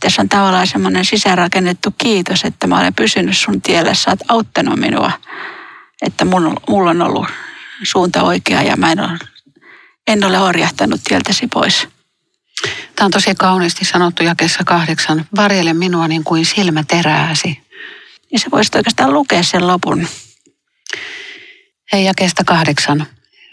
Tässä 0.00 0.22
on 0.22 0.28
tavallaan 0.28 0.66
semmoinen 0.66 1.04
sisäänrakennettu 1.04 1.94
kiitos, 1.98 2.44
että 2.44 2.66
mä 2.66 2.80
olen 2.80 2.94
pysynyt 2.94 3.36
sun 3.36 3.62
tiellä, 3.62 3.94
sä 3.94 4.10
oot 4.10 4.20
auttanut 4.28 4.78
minua, 4.78 5.12
että 6.02 6.24
mun, 6.24 6.56
mulla 6.68 6.90
on 6.90 7.02
ollut 7.02 7.26
suunta 7.82 8.22
oikea 8.22 8.62
ja 8.62 8.76
mä 8.76 8.92
en 8.92 9.00
ole, 9.00 9.18
en 10.06 10.24
ole 10.24 10.40
orjahtanut 10.40 11.00
tieltäsi 11.04 11.46
pois. 11.46 11.88
Tämä 12.96 13.06
on 13.06 13.10
tosi 13.10 13.34
kauniisti 13.34 13.84
sanottu 13.84 14.22
jakessa 14.22 14.64
kahdeksan. 14.64 15.26
Varjele 15.36 15.72
minua 15.72 16.08
niin 16.08 16.24
kuin 16.24 16.44
silmä 16.44 16.84
terääsi. 16.88 17.62
Ja 18.32 18.38
se 18.38 18.50
voisi 18.50 18.70
oikeastaan 18.74 19.12
lukea 19.12 19.42
sen 19.42 19.66
lopun. 19.66 20.08
Hei, 21.92 22.04
jakeesta 22.04 22.44
kahdeksan. 22.44 23.06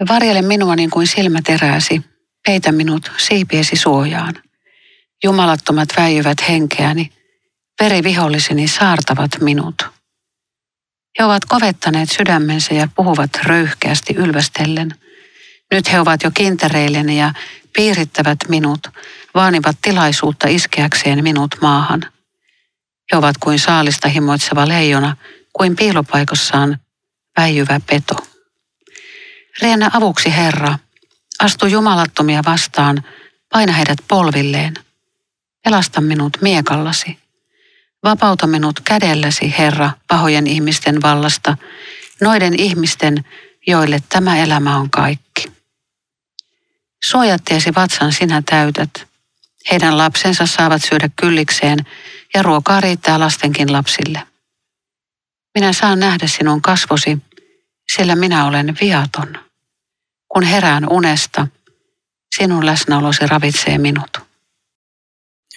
Varjele 0.08 0.42
minua 0.42 0.76
niin 0.76 0.90
kuin 0.90 1.08
silmä 1.08 1.40
terääsi. 1.42 2.02
Peitä 2.48 2.72
minut 2.72 3.12
siipiesi 3.18 3.76
suojaan. 3.76 4.34
Jumalattomat 5.24 5.90
väijyvät 5.98 6.38
henkeäni. 6.50 7.12
Veriviholliseni 7.82 8.68
saartavat 8.68 9.32
minut. 9.42 9.76
He 11.20 11.26
ovat 11.26 11.46
kovettaneet 11.46 12.12
sydämensä 12.12 12.74
ja 12.74 12.88
puhuvat 12.96 13.30
röyhkeästi 13.44 14.14
ylvästellen. 14.14 14.96
Nyt 15.74 15.92
he 15.92 16.00
ovat 16.00 16.24
jo 16.24 16.32
kintereilleni 16.34 17.20
ja 17.20 17.34
piirittävät 17.76 18.38
minut, 18.48 18.88
vaanivat 19.36 19.78
tilaisuutta 19.82 20.48
iskeäkseen 20.48 21.24
minut 21.24 21.56
maahan. 21.62 22.06
He 23.12 23.18
ovat 23.18 23.38
kuin 23.38 23.60
saalista 23.60 24.08
himoitseva 24.08 24.68
leijona, 24.68 25.18
kuin 25.54 25.76
piilopaikossaan 25.76 26.80
väijyvä 27.38 27.80
peto. 27.90 28.33
Riennä 29.62 29.90
avuksi, 29.94 30.36
Herra. 30.36 30.80
Astu 31.40 31.66
jumalattomia 31.66 32.42
vastaan, 32.46 33.04
paina 33.50 33.74
heidät 33.74 33.98
polvilleen. 34.08 34.74
Pelasta 35.64 36.02
minut 36.02 36.38
miekallasi. 36.42 37.20
Vapauta 38.04 38.48
minut 38.48 38.80
kädelläsi, 38.80 39.54
Herra, 39.58 39.92
pahojen 40.08 40.48
ihmisten 40.48 41.02
vallasta, 41.02 41.58
noiden 42.22 42.60
ihmisten, 42.60 43.26
joille 43.68 44.00
tämä 44.10 44.38
elämä 44.38 44.78
on 44.78 44.90
kaikki. 44.90 45.52
Suojatteesi 47.04 47.76
vatsan 47.76 48.12
sinä 48.12 48.44
täytät. 48.46 49.08
Heidän 49.72 49.98
lapsensa 49.98 50.46
saavat 50.46 50.84
syödä 50.84 51.10
kyllikseen 51.16 51.80
ja 52.34 52.44
ruokaa 52.44 52.82
riittää 52.82 53.20
lastenkin 53.20 53.74
lapsille. 53.74 54.24
Minä 55.56 55.74
saan 55.74 56.00
nähdä 56.00 56.28
sinun 56.28 56.62
kasvosi, 56.62 57.18
sillä 57.96 58.16
minä 58.16 58.46
olen 58.46 58.78
viaton. 58.82 59.43
Kun 60.34 60.44
herään 60.44 60.90
unesta, 60.90 61.48
sinun 62.36 62.66
läsnäolosi 62.66 63.28
ravitsee 63.28 63.78
minut. 63.78 64.18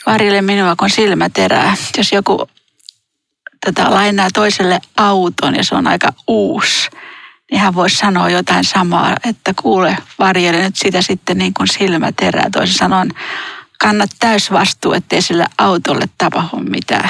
Varille 0.06 0.42
minua, 0.42 0.76
kun 0.76 0.90
silmä 0.90 1.28
terää. 1.28 1.76
Jos 1.99 2.12
joku 2.12 2.49
tätä 3.61 3.90
lainaa 3.90 4.28
toiselle 4.35 4.80
auton 4.97 5.54
ja 5.54 5.64
se 5.64 5.75
on 5.75 5.87
aika 5.87 6.12
uusi, 6.26 6.90
niin 7.50 7.61
hän 7.61 7.75
voisi 7.75 7.97
sanoa 7.97 8.30
jotain 8.30 8.64
samaa, 8.64 9.16
että 9.25 9.54
kuule, 9.62 9.99
varjele 10.18 10.62
nyt 10.62 10.76
sitä 10.76 11.02
sitten 11.02 11.38
niin 11.38 11.54
kuin 11.54 11.68
silmä 11.68 12.12
terää. 12.12 12.50
Toisin 12.52 12.78
sanoen, 12.78 13.11
kannat 13.80 14.11
täysvastuu, 14.18 14.92
ettei 14.92 15.23
sille 15.23 15.47
autolle 15.59 16.09
tapahdu 16.18 16.56
mitään. 16.56 17.09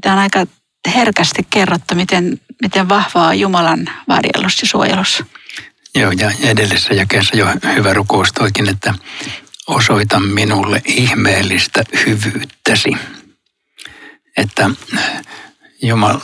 Tämä 0.00 0.12
on 0.12 0.20
aika 0.20 0.46
herkästi 0.94 1.46
kerrottu, 1.50 1.94
miten, 1.94 2.40
miten 2.62 2.88
vahvaa 2.88 3.34
Jumalan 3.34 3.90
varjelus 4.08 4.62
ja 4.62 4.68
suojelus. 4.68 5.24
Joo, 5.94 6.10
ja 6.10 6.32
edellisessä 6.42 6.94
jakeessa 6.94 7.36
jo 7.36 7.46
hyvä 7.74 7.94
rukous 7.94 8.32
toikin, 8.32 8.68
että 8.68 8.94
osoita 9.66 10.20
minulle 10.20 10.82
ihmeellistä 10.84 11.84
hyvyyttäsi. 12.06 12.96
Että 14.36 14.70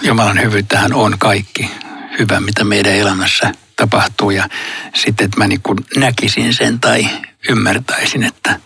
Jumalan 0.02 0.40
hyvyyttähän 0.42 0.92
on 0.92 1.18
kaikki 1.18 1.70
hyvä, 2.18 2.40
mitä 2.40 2.64
meidän 2.64 2.92
elämässä 2.92 3.52
tapahtuu. 3.76 4.30
Ja 4.30 4.48
sitten, 4.94 5.24
että 5.24 5.38
mä 5.38 5.46
niin 5.46 5.62
kuin 5.62 5.78
näkisin 5.96 6.54
sen 6.54 6.80
tai 6.80 7.08
ymmärtäisin, 7.48 8.22
että 8.22 8.60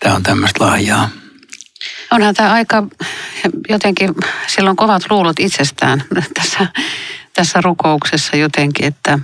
tämä 0.00 0.14
on 0.14 0.22
tämmöistä 0.22 0.64
lahjaa. 0.64 1.10
Onhan 2.10 2.34
tämä 2.34 2.52
aika 2.52 2.82
jotenkin, 3.68 4.14
silloin 4.46 4.76
kovat 4.76 5.02
luulot 5.10 5.40
itsestään 5.40 6.04
tässä, 6.40 6.66
tässä 7.34 7.60
rukouksessa 7.60 8.36
jotenkin, 8.36 8.86
että 8.86 9.18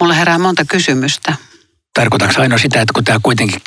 mulla 0.00 0.14
herää 0.14 0.38
monta 0.38 0.64
kysymystä. 0.64 1.34
Tarkoitatko 1.94 2.42
ainoa 2.42 2.58
sitä, 2.58 2.80
että 2.80 2.92
kun 2.94 3.04
tämä 3.04 3.20
kuitenkin 3.22 3.60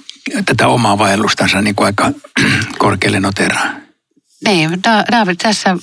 tätä 0.46 0.68
omaa 0.68 0.98
vaellustansa 0.98 1.62
niin 1.62 1.76
kuin 1.76 1.86
aika 1.86 2.12
korkealle 2.78 3.20
noteraa? 3.20 3.70
Niin, 4.46 4.70
David 5.12 5.36
tässä 5.36 5.78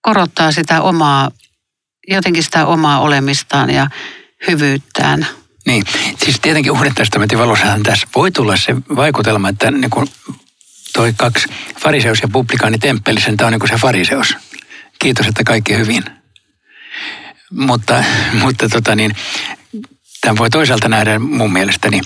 korottaa 0.00 0.52
sitä 0.52 0.82
omaa, 0.82 1.30
jotenkin 2.08 2.42
sitä 2.42 2.66
omaa 2.66 3.00
olemistaan 3.00 3.70
ja 3.70 3.90
hyvyyttään. 4.48 5.26
Niin, 5.66 5.84
siis 6.24 6.40
tietenkin 6.40 6.72
Uuden 6.72 6.94
testamentin 6.94 7.38
valossahan 7.38 7.82
tässä 7.82 8.08
voi 8.14 8.30
tulla 8.30 8.56
se 8.56 8.76
vaikutelma, 8.96 9.48
että 9.48 9.70
niin 9.70 9.90
kuin 9.90 10.06
toi 10.92 11.12
kaksi 11.16 11.48
fariseus 11.80 12.20
ja 12.20 12.28
publikaani 12.28 12.78
temppelissä, 12.78 13.32
tämä 13.36 13.46
on 13.46 13.52
niin 13.52 13.60
kuin 13.60 13.70
se 13.70 13.76
fariseus. 13.76 14.36
Kiitos, 14.98 15.26
että 15.26 15.44
kaikki 15.44 15.76
hyvin. 15.76 16.17
Mutta, 17.50 18.04
mutta 18.32 18.68
tota 18.68 18.94
niin, 18.94 19.16
Tämän 20.20 20.38
voi 20.38 20.50
toisaalta 20.50 20.88
nähdä 20.88 21.18
mun 21.18 21.52
mielestäni 21.52 22.00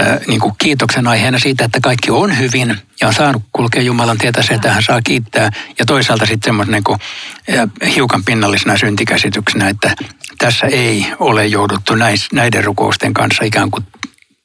äh, 0.00 0.20
niin 0.26 0.40
kuin 0.40 0.54
kiitoksen 0.58 1.06
aiheena 1.06 1.38
siitä, 1.38 1.64
että 1.64 1.80
kaikki 1.80 2.10
on 2.10 2.38
hyvin 2.38 2.76
ja 3.00 3.08
on 3.08 3.14
saanut 3.14 3.42
kulkea 3.52 3.82
Jumalan 3.82 4.18
tietä 4.18 4.42
se, 4.42 4.54
että 4.54 4.72
hän 4.72 4.82
saa 4.82 5.02
kiittää. 5.02 5.50
Ja 5.78 5.86
toisaalta 5.86 6.26
sitten 6.26 6.48
semmoisen 6.48 6.72
niin 6.72 7.94
hiukan 7.94 8.24
pinnallisena 8.24 8.78
syntikäsityksenä, 8.78 9.68
että 9.68 9.94
tässä 10.38 10.66
ei 10.66 11.06
ole 11.18 11.46
jouduttu 11.46 11.94
näis, 11.94 12.32
näiden 12.32 12.64
rukousten 12.64 13.14
kanssa 13.14 13.44
ikään 13.44 13.70
kuin 13.70 13.84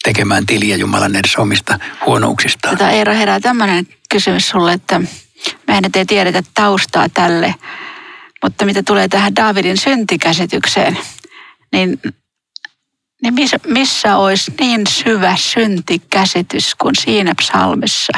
tekemään 0.03 0.45
tiliä 0.45 0.75
Jumalan 0.75 1.15
edessä 1.15 1.41
omista 1.41 1.79
huonouksista. 2.05 2.69
Tätä 2.69 2.89
Eero 2.89 3.13
herää 3.13 3.39
tämmöinen 3.39 3.87
kysymys 4.09 4.49
sulle, 4.49 4.73
että 4.73 5.01
mehän 5.67 5.83
ei 5.95 6.05
tiedetä 6.05 6.43
taustaa 6.53 7.09
tälle, 7.09 7.55
mutta 8.43 8.65
mitä 8.65 8.83
tulee 8.83 9.07
tähän 9.07 9.35
Davidin 9.35 9.77
syntikäsitykseen, 9.77 10.97
niin 11.71 11.99
niin 13.23 13.33
missä, 13.33 13.57
missä 13.67 14.17
olisi 14.17 14.53
niin 14.59 14.87
syvä 14.87 15.35
syntikäsitys 15.35 16.75
kuin 16.75 16.95
siinä 16.95 17.35
psalmissa? 17.35 18.13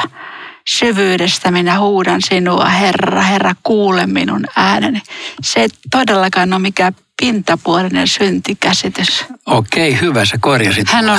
Syvyydestä 0.68 1.50
minä 1.50 1.78
huudan 1.78 2.20
sinua, 2.22 2.64
Herra, 2.64 3.22
Herra, 3.22 3.54
kuule 3.62 4.06
minun 4.06 4.44
ääneni. 4.56 5.02
Se 5.42 5.60
ei 5.60 5.68
todellakaan 5.90 6.52
ole 6.52 6.62
mikään 6.62 6.94
pintapuolinen 7.20 8.08
syntikäsitys. 8.08 9.24
Okei, 9.46 10.00
hyvä, 10.00 10.24
sä 10.24 10.38
korjasit. 10.40 10.88
Hän 10.88 11.10
on, 11.10 11.18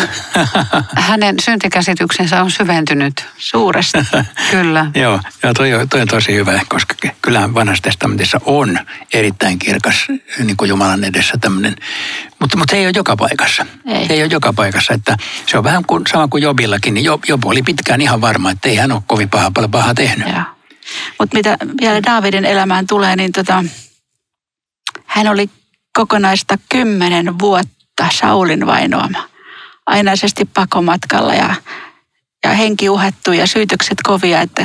hänen 1.10 1.36
syntikäsityksensä 1.40 2.44
on 2.44 2.52
syventynyt. 2.52 3.26
Suuresti. 3.38 3.98
Kyllä. 4.52 4.92
Joo, 4.96 5.20
ja 5.44 5.54
toi, 5.54 5.70
toi 5.90 6.02
on 6.02 6.08
tosi 6.08 6.34
hyvä, 6.34 6.60
koska 6.70 6.96
kyllähän 7.22 7.54
vanhassa 7.54 7.84
testamentissa 7.84 8.42
on 8.46 8.80
erittäin 9.14 9.60
kirkas 9.60 10.08
niin 10.44 10.58
kuin 10.58 10.70
Jumalan 10.70 11.04
edessä 11.04 11.38
tämmöinen, 11.42 11.76
mutta, 12.40 12.58
mutta 12.58 12.72
se 12.72 12.78
ei 12.78 12.86
ole 12.86 12.94
joka 12.96 13.16
paikassa. 13.16 13.66
Ei. 13.86 14.08
Se 14.08 14.14
ei 14.14 14.24
ole 14.24 14.32
joka 14.32 14.54
paikassa, 14.54 14.94
että 14.94 15.18
se 15.46 15.58
on 15.58 15.64
vähän 15.64 15.86
kuin, 15.86 16.04
sama 16.12 16.28
kuin 16.28 16.44
Jobillakin, 16.44 16.94
niin 16.94 17.04
Job, 17.04 17.24
Job 17.28 17.46
oli 17.46 17.64
pitkään 17.64 18.02
ihan 18.02 18.22
varma, 18.22 18.52
että 18.52 18.70
ei 18.70 18.76
hän 18.76 18.92
ole 18.92 19.02
kovin 19.08 19.30
paha, 19.30 19.52
paljon 19.52 19.72
pahaa 19.72 19.94
tehnyt. 19.94 20.28
Mutta 21.20 21.38
mitä 21.38 21.58
vielä 21.82 22.04
Daavidin 22.04 22.46
elämään 22.46 22.88
tulee, 22.88 23.16
niin 23.16 23.32
tota, 23.32 23.64
hän 25.06 25.28
oli 25.28 25.50
kokonaista 25.94 26.58
kymmenen 26.70 27.40
vuotta 27.40 28.08
Saulin 28.14 28.66
vainoama. 28.66 29.24
Ainaisesti 29.86 30.46
pakomatkalla 30.46 31.34
ja, 31.34 31.56
ja 32.44 32.50
henki 32.50 32.90
uhattu 32.90 33.32
ja 33.32 33.48
syytökset 33.48 33.98
kovia, 34.04 34.42
että, 34.42 34.62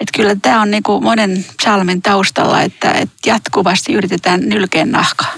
että 0.00 0.12
kyllä 0.16 0.36
tämä 0.42 0.62
on 0.62 0.70
niin 0.70 0.82
kuin 0.82 1.04
monen 1.04 1.44
psalmin 1.56 2.02
taustalla, 2.02 2.62
että, 2.62 2.90
että 2.90 3.14
jatkuvasti 3.26 3.92
yritetään 3.92 4.40
nylkeen 4.40 4.92
nahkaa. 4.92 5.34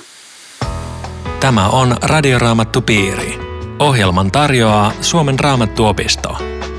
Tämä 1.40 1.68
on 1.68 1.96
Radioraamattu 2.02 2.82
Piiri. 2.82 3.38
Ohjelman 3.78 4.30
tarjoaa 4.30 4.92
Suomen 5.00 5.38
raamattuopisto. 5.38 6.36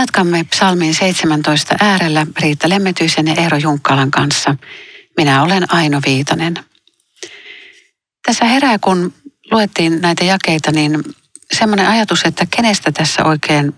Jatkamme 0.00 0.44
psalmin 0.44 0.94
17 0.94 1.74
äärellä 1.80 2.26
Riitta 2.40 2.68
Lemmetyisen 2.68 3.26
ja 3.26 3.34
Eero 3.34 3.56
Junkkalan 3.56 4.10
kanssa. 4.10 4.56
Minä 5.16 5.42
olen 5.42 5.74
Aino 5.74 6.00
Viitanen. 6.06 6.54
Tässä 8.26 8.44
herää, 8.44 8.78
kun 8.78 9.14
luettiin 9.50 10.00
näitä 10.00 10.24
jakeita, 10.24 10.72
niin 10.72 11.02
semmoinen 11.52 11.88
ajatus, 11.88 12.22
että 12.24 12.46
kenestä 12.56 12.92
tässä 12.92 13.24
oikein 13.24 13.74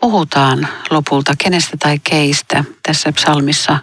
puhutaan 0.00 0.68
lopulta, 0.90 1.34
kenestä 1.44 1.76
tai 1.76 1.98
keistä 2.10 2.64
tässä 2.82 3.12
psalmissa 3.12 3.78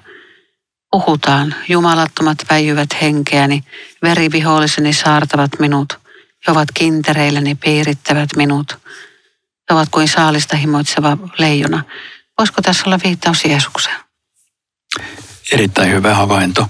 puhutaan. 0.91 1.55
Jumalattomat 1.69 2.37
väijyvät 2.49 2.89
henkeäni, 3.01 3.63
veriviholliseni 4.03 4.93
saartavat 4.93 5.51
minut, 5.59 5.99
he 6.47 6.51
ovat 6.51 6.67
kintereilläni 6.73 7.55
piirittävät 7.55 8.29
minut, 8.35 8.77
he 9.69 9.75
ovat 9.75 9.89
kuin 9.89 10.07
saalista 10.07 10.55
himoitseva 10.55 11.17
leijona. 11.37 11.83
Voisiko 12.37 12.61
tässä 12.61 12.83
olla 12.85 12.99
viittaus 13.03 13.45
Jeesukseen? 13.45 13.95
Erittäin 15.51 15.91
hyvä 15.91 16.15
havainto. 16.15 16.67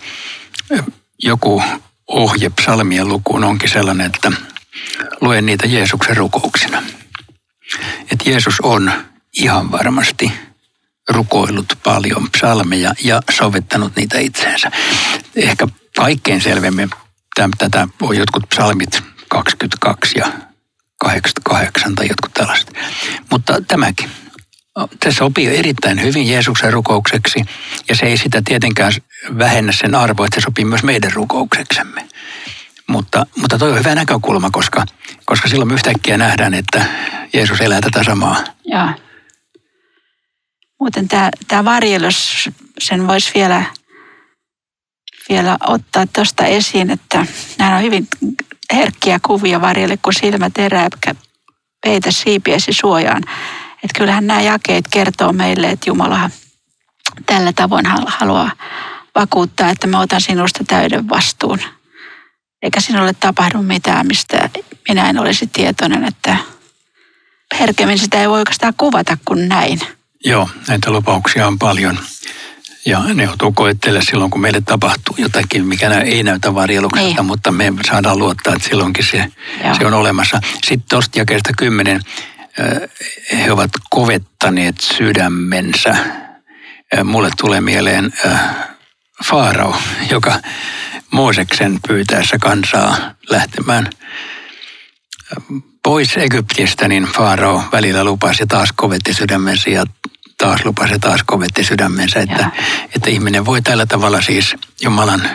Joku 1.19 1.63
ohje 2.07 2.49
psalmien 2.49 3.07
lukuun 3.07 3.43
onkin 3.43 3.69
sellainen, 3.69 4.05
että 4.05 4.31
luen 5.21 5.45
niitä 5.45 5.67
Jeesuksen 5.67 6.17
rukouksina. 6.17 6.83
Että 8.11 8.29
Jeesus 8.29 8.55
on 8.63 8.91
ihan 9.39 9.71
varmasti 9.71 10.31
rukoillut 11.09 11.73
paljon 11.83 12.29
psalmeja 12.31 12.93
ja 13.03 13.21
sovittanut 13.31 13.95
niitä 13.95 14.19
itseensä. 14.19 14.71
Ehkä 15.35 15.67
kaikkein 15.97 16.41
selvemmin 16.41 16.89
tätä 17.57 17.87
voi 18.01 18.17
jotkut 18.17 18.49
psalmit 18.49 19.03
22 19.29 20.19
ja 20.19 20.31
88 21.05 21.95
tai 21.95 22.07
jotkut 22.07 22.33
tällaiset. 22.33 22.73
Mutta 23.31 23.61
tämäkin. 23.67 24.09
Se 25.03 25.11
sopii 25.11 25.57
erittäin 25.57 26.01
hyvin 26.01 26.27
Jeesuksen 26.27 26.73
rukoukseksi 26.73 27.45
ja 27.89 27.95
se 27.95 28.05
ei 28.05 28.17
sitä 28.17 28.41
tietenkään 28.45 28.91
vähennä 29.37 29.71
sen 29.71 29.95
arvoa, 29.95 30.25
että 30.25 30.41
se 30.41 30.43
sopii 30.43 30.65
myös 30.65 30.83
meidän 30.83 31.11
rukoukseksemme. 31.13 32.07
Mutta, 32.87 33.25
mutta 33.35 33.57
toi 33.57 33.71
on 33.71 33.79
hyvä 33.79 33.95
näkökulma, 33.95 34.49
koska, 34.51 34.85
koska 35.25 35.47
silloin 35.47 35.67
me 35.67 35.73
yhtäkkiä 35.73 36.17
nähdään, 36.17 36.53
että 36.53 36.85
Jeesus 37.33 37.61
elää 37.61 37.81
tätä 37.81 38.03
samaa. 38.03 38.43
Joo. 38.65 38.89
Muuten 40.79 41.07
tämä 41.47 41.65
varjelus, 41.65 42.49
sen 42.79 43.07
voisi 43.07 43.31
vielä, 43.35 43.63
vielä 45.29 45.57
ottaa 45.67 46.07
tuosta 46.07 46.45
esiin, 46.45 46.89
että 46.89 47.25
nämä 47.57 47.75
on 47.75 47.83
hyvin 47.83 48.07
herkkiä 48.73 49.19
kuvia 49.25 49.61
varjelle, 49.61 49.97
kun 49.97 50.13
silmät 50.13 50.57
erää, 50.57 50.89
peitä 51.85 52.11
siipiesi 52.11 52.73
suojaan. 52.73 53.23
Että 53.83 53.97
kyllähän 53.97 54.27
nämä 54.27 54.41
jakeet 54.41 54.85
kertoo 54.91 55.33
meille, 55.33 55.69
että 55.69 55.89
Jumala 55.89 56.29
tällä 57.25 57.53
tavoin 57.53 57.85
haluaa 58.05 58.51
vakuuttaa, 59.15 59.69
että 59.69 59.87
mä 59.87 59.99
otan 59.99 60.21
sinusta 60.21 60.63
täyden 60.67 61.09
vastuun. 61.09 61.59
Eikä 62.61 62.81
sinulle 62.81 63.13
tapahdu 63.13 63.61
mitään, 63.61 64.07
mistä 64.07 64.49
minä 64.89 65.09
en 65.09 65.19
olisi 65.19 65.47
tietoinen, 65.47 66.03
että 66.03 66.37
herkemmin 67.59 67.99
sitä 67.99 68.21
ei 68.21 68.29
voi 68.29 68.39
oikeastaan 68.39 68.73
kuvata 68.77 69.17
kuin 69.25 69.49
näin. 69.49 69.79
Joo, 70.25 70.49
näitä 70.67 70.91
lupauksia 70.91 71.47
on 71.47 71.59
paljon. 71.59 71.99
Ja 72.85 72.99
ne 73.13 73.23
joutuu 73.23 73.51
koettelemaan 73.51 74.05
silloin, 74.05 74.31
kun 74.31 74.41
meille 74.41 74.61
tapahtuu 74.61 75.15
jotakin, 75.17 75.65
mikä 75.65 75.89
ei 75.89 76.23
näytä 76.23 76.55
varjelukselta, 76.55 77.15
niin. 77.15 77.25
mutta 77.25 77.51
me 77.51 77.73
saadaan 77.87 78.19
luottaa, 78.19 78.53
että 78.53 78.69
silloinkin 78.69 79.05
se, 79.05 79.25
se 79.79 79.85
on 79.85 79.93
olemassa. 79.93 80.41
Sitten 80.63 80.89
tuosta 80.89 81.19
jakeesta 81.19 81.49
kymmenen, 81.57 82.01
he 83.37 83.51
ovat 83.51 83.71
kovettaneet 83.89 84.75
sydämensä. 84.81 85.95
Mulle 87.03 87.29
tulee 87.41 87.61
mieleen 87.61 88.13
Faarao, 89.25 89.77
joka 90.11 90.39
Mooseksen 91.11 91.79
pyytäessä 91.87 92.37
kansaa 92.37 92.97
lähtemään 93.29 93.89
pois 95.83 96.17
Egyptistä, 96.17 96.87
niin 96.87 97.03
Faarao 97.03 97.63
välillä 97.71 98.03
lupasi 98.03 98.43
ja 98.43 98.47
taas 98.47 98.69
kovetti 98.75 99.13
sydämensä 99.13 99.69
ja 99.69 99.85
taas 100.37 100.65
lupasi 100.65 100.93
ja 100.93 100.99
taas 100.99 101.21
kovetti 101.25 101.63
sydämensä, 101.63 102.19
että, 102.19 102.51
että 102.95 103.09
ihminen 103.09 103.45
voi 103.45 103.61
tällä 103.61 103.85
tavalla 103.85 104.21
siis 104.21 104.55
Jumalan 104.81 105.29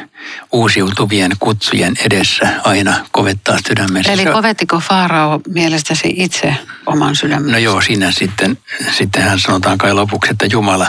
uusiutuvien 0.53 1.33
kutsujen 1.41 1.95
edessä 2.05 2.49
aina 2.65 3.07
kovettaa 3.13 3.59
sydämensä. 3.69 4.13
Eli 4.13 4.25
kovettiko 4.25 4.81
Faarao 4.81 5.41
mielestäsi 5.49 6.15
itse 6.17 6.57
oman 6.87 7.17
sydämensä? 7.17 7.53
No 7.53 7.59
joo, 7.59 7.81
siinä 7.81 8.13
sitten, 8.13 8.59
sitten 8.93 9.23
hän 9.23 9.41
sanotaan 9.41 9.79
kai 9.79 9.95
lopuksi, 9.95 10.31
että 10.31 10.47
Jumala, 10.47 10.87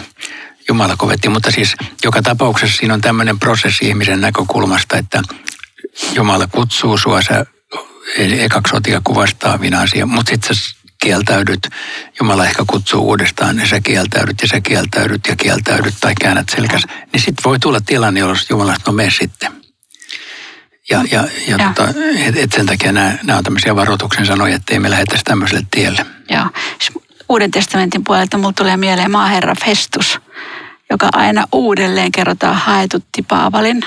Jumala 0.68 0.96
kovetti, 0.98 1.30
mutta 1.30 1.52
siis 1.52 1.76
joka 2.04 2.22
tapauksessa 2.22 2.78
siinä 2.78 2.94
on 2.94 3.02
tämmöinen 3.02 3.40
prosessi 3.40 3.88
ihmisen 3.88 4.22
näkökulmasta, 4.22 4.98
että 4.98 5.22
Jumala 6.16 6.48
kutsuu 6.48 6.98
sua, 6.98 7.22
sä 7.22 7.46
ekaksi 8.18 8.76
otia 8.76 9.02
kuvastaa 9.04 9.60
asia, 9.82 10.06
mutta 10.06 10.30
sitten 10.30 10.56
sä 10.56 10.76
kieltäydyt, 11.04 11.70
Jumala 12.20 12.46
ehkä 12.46 12.64
kutsuu 12.68 13.02
uudestaan, 13.08 13.56
niin 13.56 13.68
sä 13.68 13.82
kieltäydyt 13.82 14.42
ja 14.42 14.48
sä 14.48 14.62
kieltäydyt 14.62 15.22
ja 15.28 15.36
kieltäydyt 15.36 15.96
tai 16.02 16.14
käännät 16.22 16.50
selkäs, 16.50 16.86
niin 17.14 17.22
sitten 17.22 17.44
voi 17.46 17.60
tulla 17.60 17.82
tilanne, 17.86 18.20
jolloin 18.20 18.40
Jumala 18.50 18.76
no 18.88 18.94
mene 18.94 19.12
sitten. 19.12 19.52
Ja, 20.90 21.04
ja, 21.12 21.28
ja, 21.48 21.58
ja. 21.58 21.74
Tota, 21.76 21.94
et, 22.26 22.38
et 22.38 22.52
sen 22.52 22.66
takia 22.66 22.92
nämä, 22.92 23.18
nämä 23.24 23.38
on 23.38 23.44
tämmöisiä 23.44 23.76
varoituksen 23.76 24.26
sanoja, 24.26 24.56
että 24.56 24.74
ei 24.74 24.80
me 24.80 24.90
lähdettäisi 24.90 25.24
tämmöiselle 25.24 25.66
tielle. 25.72 26.06
Joo. 26.30 26.46
Uuden 27.30 27.52
testamentin 27.52 28.04
puolelta 28.04 28.38
mulle 28.38 28.54
tulee 28.54 28.78
mieleen 28.78 29.12
maaherra 29.12 29.56
Festus, 29.66 30.20
joka 30.90 31.10
aina 31.14 31.48
uudelleen 31.52 32.12
kerrotaan 32.12 32.56
haetutti 32.56 33.22
Paavalin. 33.22 33.86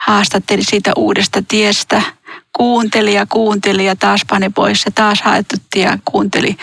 Haastatteli 0.00 0.64
siitä 0.64 0.92
uudesta 0.96 1.42
tiestä– 1.48 2.02
kuunteli 2.58 3.14
ja 3.14 3.26
kuunteli 3.26 3.86
ja 3.86 3.96
taas 3.96 4.20
pani 4.28 4.50
pois 4.50 4.84
ja 4.84 4.90
taas 4.90 5.22
haetutti 5.22 5.80
ja 5.80 5.98
kuunteli. 6.04 6.56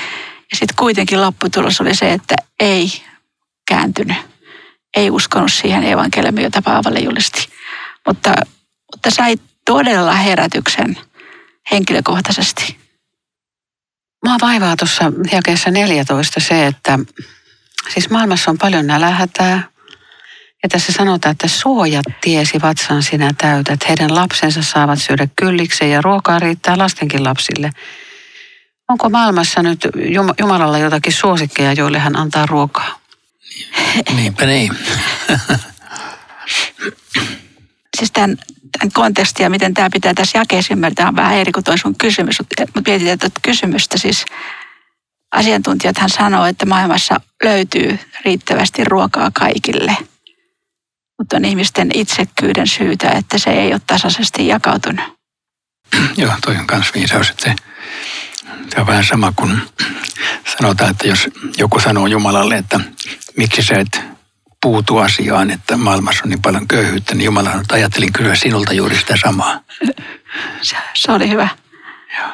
Ja 0.52 0.58
sitten 0.58 0.76
kuitenkin 0.76 1.22
lopputulos 1.22 1.82
oli 1.82 1.96
se, 1.96 2.14
että 2.14 2.36
ei 2.60 2.92
kääntynyt. 3.68 4.18
Ei 4.96 5.10
uskonut 5.10 5.54
siihen 5.54 5.84
evankeliumiin, 5.84 6.44
jota 6.44 6.62
Paavalle 6.62 7.00
julisti. 7.00 7.48
Mutta, 8.08 8.34
mutta 8.92 9.12
sai 9.12 9.36
todella 9.66 10.14
herätyksen 10.14 10.98
henkilökohtaisesti. 11.72 12.78
Mua 14.26 14.36
vaivaa 14.42 14.76
tuossa 14.76 15.12
jakeessa 15.32 15.72
14 15.72 16.40
se, 16.40 16.68
että 16.68 17.00
siis 17.94 18.10
maailmassa 18.10 18.52
on 18.52 18.58
paljon 18.58 18.88
nälähätää, 18.88 19.64
ja 20.66 20.70
tässä 20.70 20.94
sanotaan, 20.94 21.32
että 21.32 21.48
suojat 21.48 22.06
tiesi 22.22 22.62
vatsan 22.62 23.04
sinä 23.04 23.32
täytät. 23.38 23.80
Heidän 23.90 24.16
lapsensa 24.16 24.64
saavat 24.64 25.02
syödä 25.02 25.28
kyllikseen 25.36 25.92
ja 25.92 26.02
ruokaa 26.02 26.40
riittää 26.40 26.78
lastenkin 26.78 27.24
lapsille. 27.24 27.70
Onko 28.90 29.10
maailmassa 29.10 29.64
nyt 29.64 29.88
Jumalalla 30.40 30.78
jotakin 30.78 31.14
suosikkeja, 31.14 31.74
joille 31.74 32.00
hän 32.00 32.16
antaa 32.16 32.46
ruokaa? 32.46 33.00
Niinpä 34.16 34.46
niin. 34.46 34.78
siis 37.98 38.12
tämän, 38.12 38.38
tämän 38.80 38.92
kontekstin 38.94 39.44
ja 39.44 39.50
miten 39.50 39.74
tämä 39.74 39.90
pitää 39.94 40.14
tässä 40.14 40.38
jakeessa 40.38 40.74
ymmärtää 40.74 41.08
on 41.08 41.16
vähän 41.16 41.38
eri 41.38 41.52
kuin 41.52 41.64
toi 41.64 41.78
sun 41.78 41.96
kysymys. 41.96 42.40
Mutta 42.40 42.82
mietin 42.92 43.08
että 43.08 43.30
kysymystä 43.42 43.98
siis 43.98 44.26
asiantuntijathan 45.32 46.10
sanoo, 46.10 46.46
että 46.46 46.66
maailmassa 46.66 47.22
löytyy 47.44 48.00
riittävästi 48.26 48.84
ruokaa 48.84 49.32
kaikille– 49.34 49.98
mutta 51.18 51.38
on 51.38 51.46
ihmisten 51.46 51.90
itsekkyyden 51.94 52.68
syytä, 52.68 53.10
että 53.10 53.38
se 53.38 53.50
ei 53.50 53.72
ole 53.72 53.82
tasaisesti 53.88 54.48
jakautunut. 54.48 55.06
Joo, 56.18 56.34
toi 56.46 56.56
on 56.56 56.66
myös 56.72 56.94
viisaus, 56.94 57.30
että 57.30 57.44
se, 57.44 57.56
se 58.76 58.82
on 58.82 58.88
vähän 58.88 59.06
sama 59.06 59.34
kuin 59.36 59.62
sanotaan, 60.58 60.92
että 60.92 61.08
jos 61.08 61.28
joku 61.58 61.80
sanoo 61.80 62.08
Jumalalle, 62.08 62.58
että 62.58 62.80
miksi 63.38 63.64
sä 63.64 63.80
et 63.80 64.02
puutu 64.62 64.98
asiaan, 64.98 65.52
että 65.52 65.78
maailmassa 65.78 66.22
on 66.24 66.30
niin 66.30 66.42
paljon 66.42 66.68
köyhyyttä, 66.68 67.16
niin 67.16 67.26
Jumala 67.26 67.50
sanoo, 67.50 67.62
että 67.62 67.76
ajattelin 67.76 68.14
kysyä 68.14 68.36
sinulta 68.36 68.74
juuri 68.74 68.98
sitä 68.98 69.16
samaa. 69.24 69.62
Se, 70.62 70.76
se 70.94 71.12
oli 71.12 71.30
hyvä. 71.30 71.48
Joo. 72.20 72.28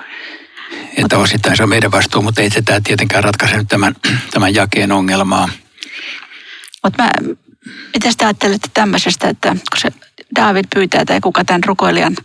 Että 0.98 1.18
osittain 1.18 1.58
se 1.58 1.64
on 1.64 1.70
meidän 1.70 1.92
vastuu, 1.92 2.22
mutta 2.22 2.42
ei 2.42 2.50
se 2.50 2.62
tämä 2.62 2.82
tietenkään 2.84 3.24
ratkaise 3.24 3.58
nyt 3.58 3.68
tämän, 3.68 3.96
tämän 4.34 4.56
jakeen 4.56 4.92
ongelmaa. 4.92 5.50
Mutta 6.84 7.04
mä, 7.04 7.10
Miten 7.66 8.14
te 8.18 8.26
ajattelette 8.26 8.68
tämmöisestä, 8.74 9.30
että 9.30 9.50
kun 9.50 9.80
se 9.82 9.90
David 10.36 10.66
pyytää 10.74 11.06
tai 11.06 11.22
kuka 11.22 11.46
tämän 11.46 11.64
rukoilijan 11.64 12.16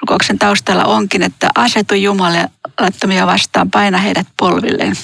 rukouksen 0.00 0.38
taustalla 0.38 0.84
onkin, 0.84 1.22
että 1.22 1.50
asetu 1.54 1.94
Jumalattomia 1.94 3.26
vastaan, 3.26 3.70
paina 3.70 3.98
heidät 3.98 4.26
polvilleen. 4.36 4.96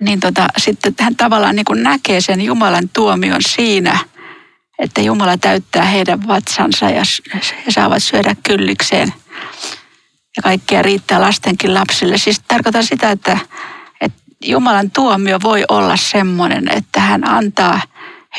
niin 0.00 0.20
tota, 0.20 0.48
sitten 0.56 0.94
hän 1.00 1.16
tavallaan 1.16 1.56
niin 1.56 1.64
kuin 1.64 1.82
näkee 1.82 2.20
sen 2.20 2.40
Jumalan 2.40 2.88
tuomion 2.88 3.40
siinä, 3.48 3.98
että 4.78 5.00
Jumala 5.00 5.38
täyttää 5.38 5.84
heidän 5.84 6.28
vatsansa 6.28 6.90
ja 6.90 7.02
he 7.66 7.70
saavat 7.70 8.02
syödä 8.02 8.36
kyllikseen. 8.42 9.14
Ja 10.36 10.42
kaikkea 10.42 10.82
riittää 10.82 11.20
lastenkin 11.20 11.74
lapsille. 11.74 12.18
Siis 12.18 12.40
tarkoitan 12.48 12.84
sitä, 12.84 13.10
että 13.10 13.38
Jumalan 14.44 14.90
tuomio 14.90 15.38
voi 15.42 15.64
olla 15.68 15.96
semmoinen, 15.96 16.68
että 16.68 17.00
hän 17.00 17.28
antaa 17.28 17.80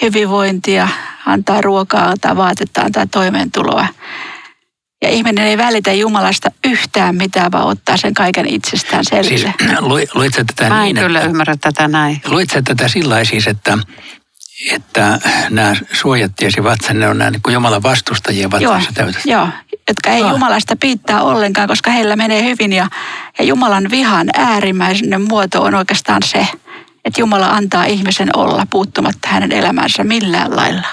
hyvinvointia, 0.01 0.87
antaa 1.25 1.61
ruokaa, 1.61 2.09
antaa 2.09 2.35
vaatetta, 2.35 2.81
antaa 2.81 3.05
toimeentuloa. 3.07 3.87
Ja 5.01 5.09
ihminen 5.09 5.45
ei 5.45 5.57
välitä 5.57 5.93
Jumalasta 5.93 6.51
yhtään 6.63 7.15
mitään, 7.15 7.51
vaan 7.51 7.67
ottaa 7.67 7.97
sen 7.97 8.13
kaiken 8.13 8.45
itsestään 8.45 9.05
selville. 9.05 9.53
Siis, 9.59 10.15
luit 10.15 10.33
tätä 10.33 10.69
Mä 10.69 10.77
en 10.77 10.83
niin, 10.83 11.05
kyllä 11.05 11.19
että, 11.19 11.29
ymmärrä 11.29 11.55
tätä 11.61 11.87
näin. 11.87 12.21
Luit 12.25 12.49
tätä 12.63 12.87
sillä 12.87 13.23
siis, 13.23 13.47
että, 13.47 13.77
että 14.71 15.19
nämä 15.49 15.73
suojattiesi 15.93 16.63
vatsan, 16.63 16.99
ne 16.99 17.07
on 17.09 17.17
nämä 17.17 17.31
niin 17.31 17.41
kuin 17.41 17.53
Jumalan 17.53 17.83
vastustajien 17.83 18.51
vatsansa 18.51 18.91
täytössä. 18.93 19.31
Joo, 19.31 19.47
jotka 19.87 20.09
ei 20.09 20.23
Ah. 20.23 20.31
Jumalasta 20.31 20.75
piittaa 20.75 21.23
ollenkaan, 21.23 21.67
koska 21.67 21.91
heillä 21.91 22.15
menee 22.15 22.43
hyvin. 22.43 22.73
Ja, 22.73 22.87
ja 23.39 23.45
Jumalan 23.45 23.91
vihan 23.91 24.27
äärimmäinen 24.33 25.21
muoto 25.21 25.63
on 25.63 25.75
oikeastaan 25.75 26.23
se, 26.25 26.47
että 27.05 27.21
Jumala 27.21 27.47
antaa 27.47 27.85
ihmisen 27.85 28.29
olla 28.35 28.67
puuttumatta 28.69 29.27
hänen 29.27 29.51
elämänsä 29.51 30.03
millään 30.03 30.55
lailla. 30.55 30.87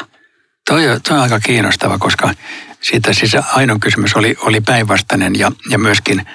Toi, 0.70 0.88
on- 0.90 1.02
toi 1.02 1.16
on 1.16 1.22
aika 1.22 1.40
kiinnostava, 1.40 1.98
koska 1.98 2.35
siitä 2.81 3.12
siis 3.12 3.33
ainoa 3.52 3.79
kysymys 3.81 4.16
oli, 4.16 4.37
oli 4.40 4.61
päinvastainen 4.61 5.38
ja, 5.38 5.52
ja 5.70 5.79
myöskin, 5.79 6.26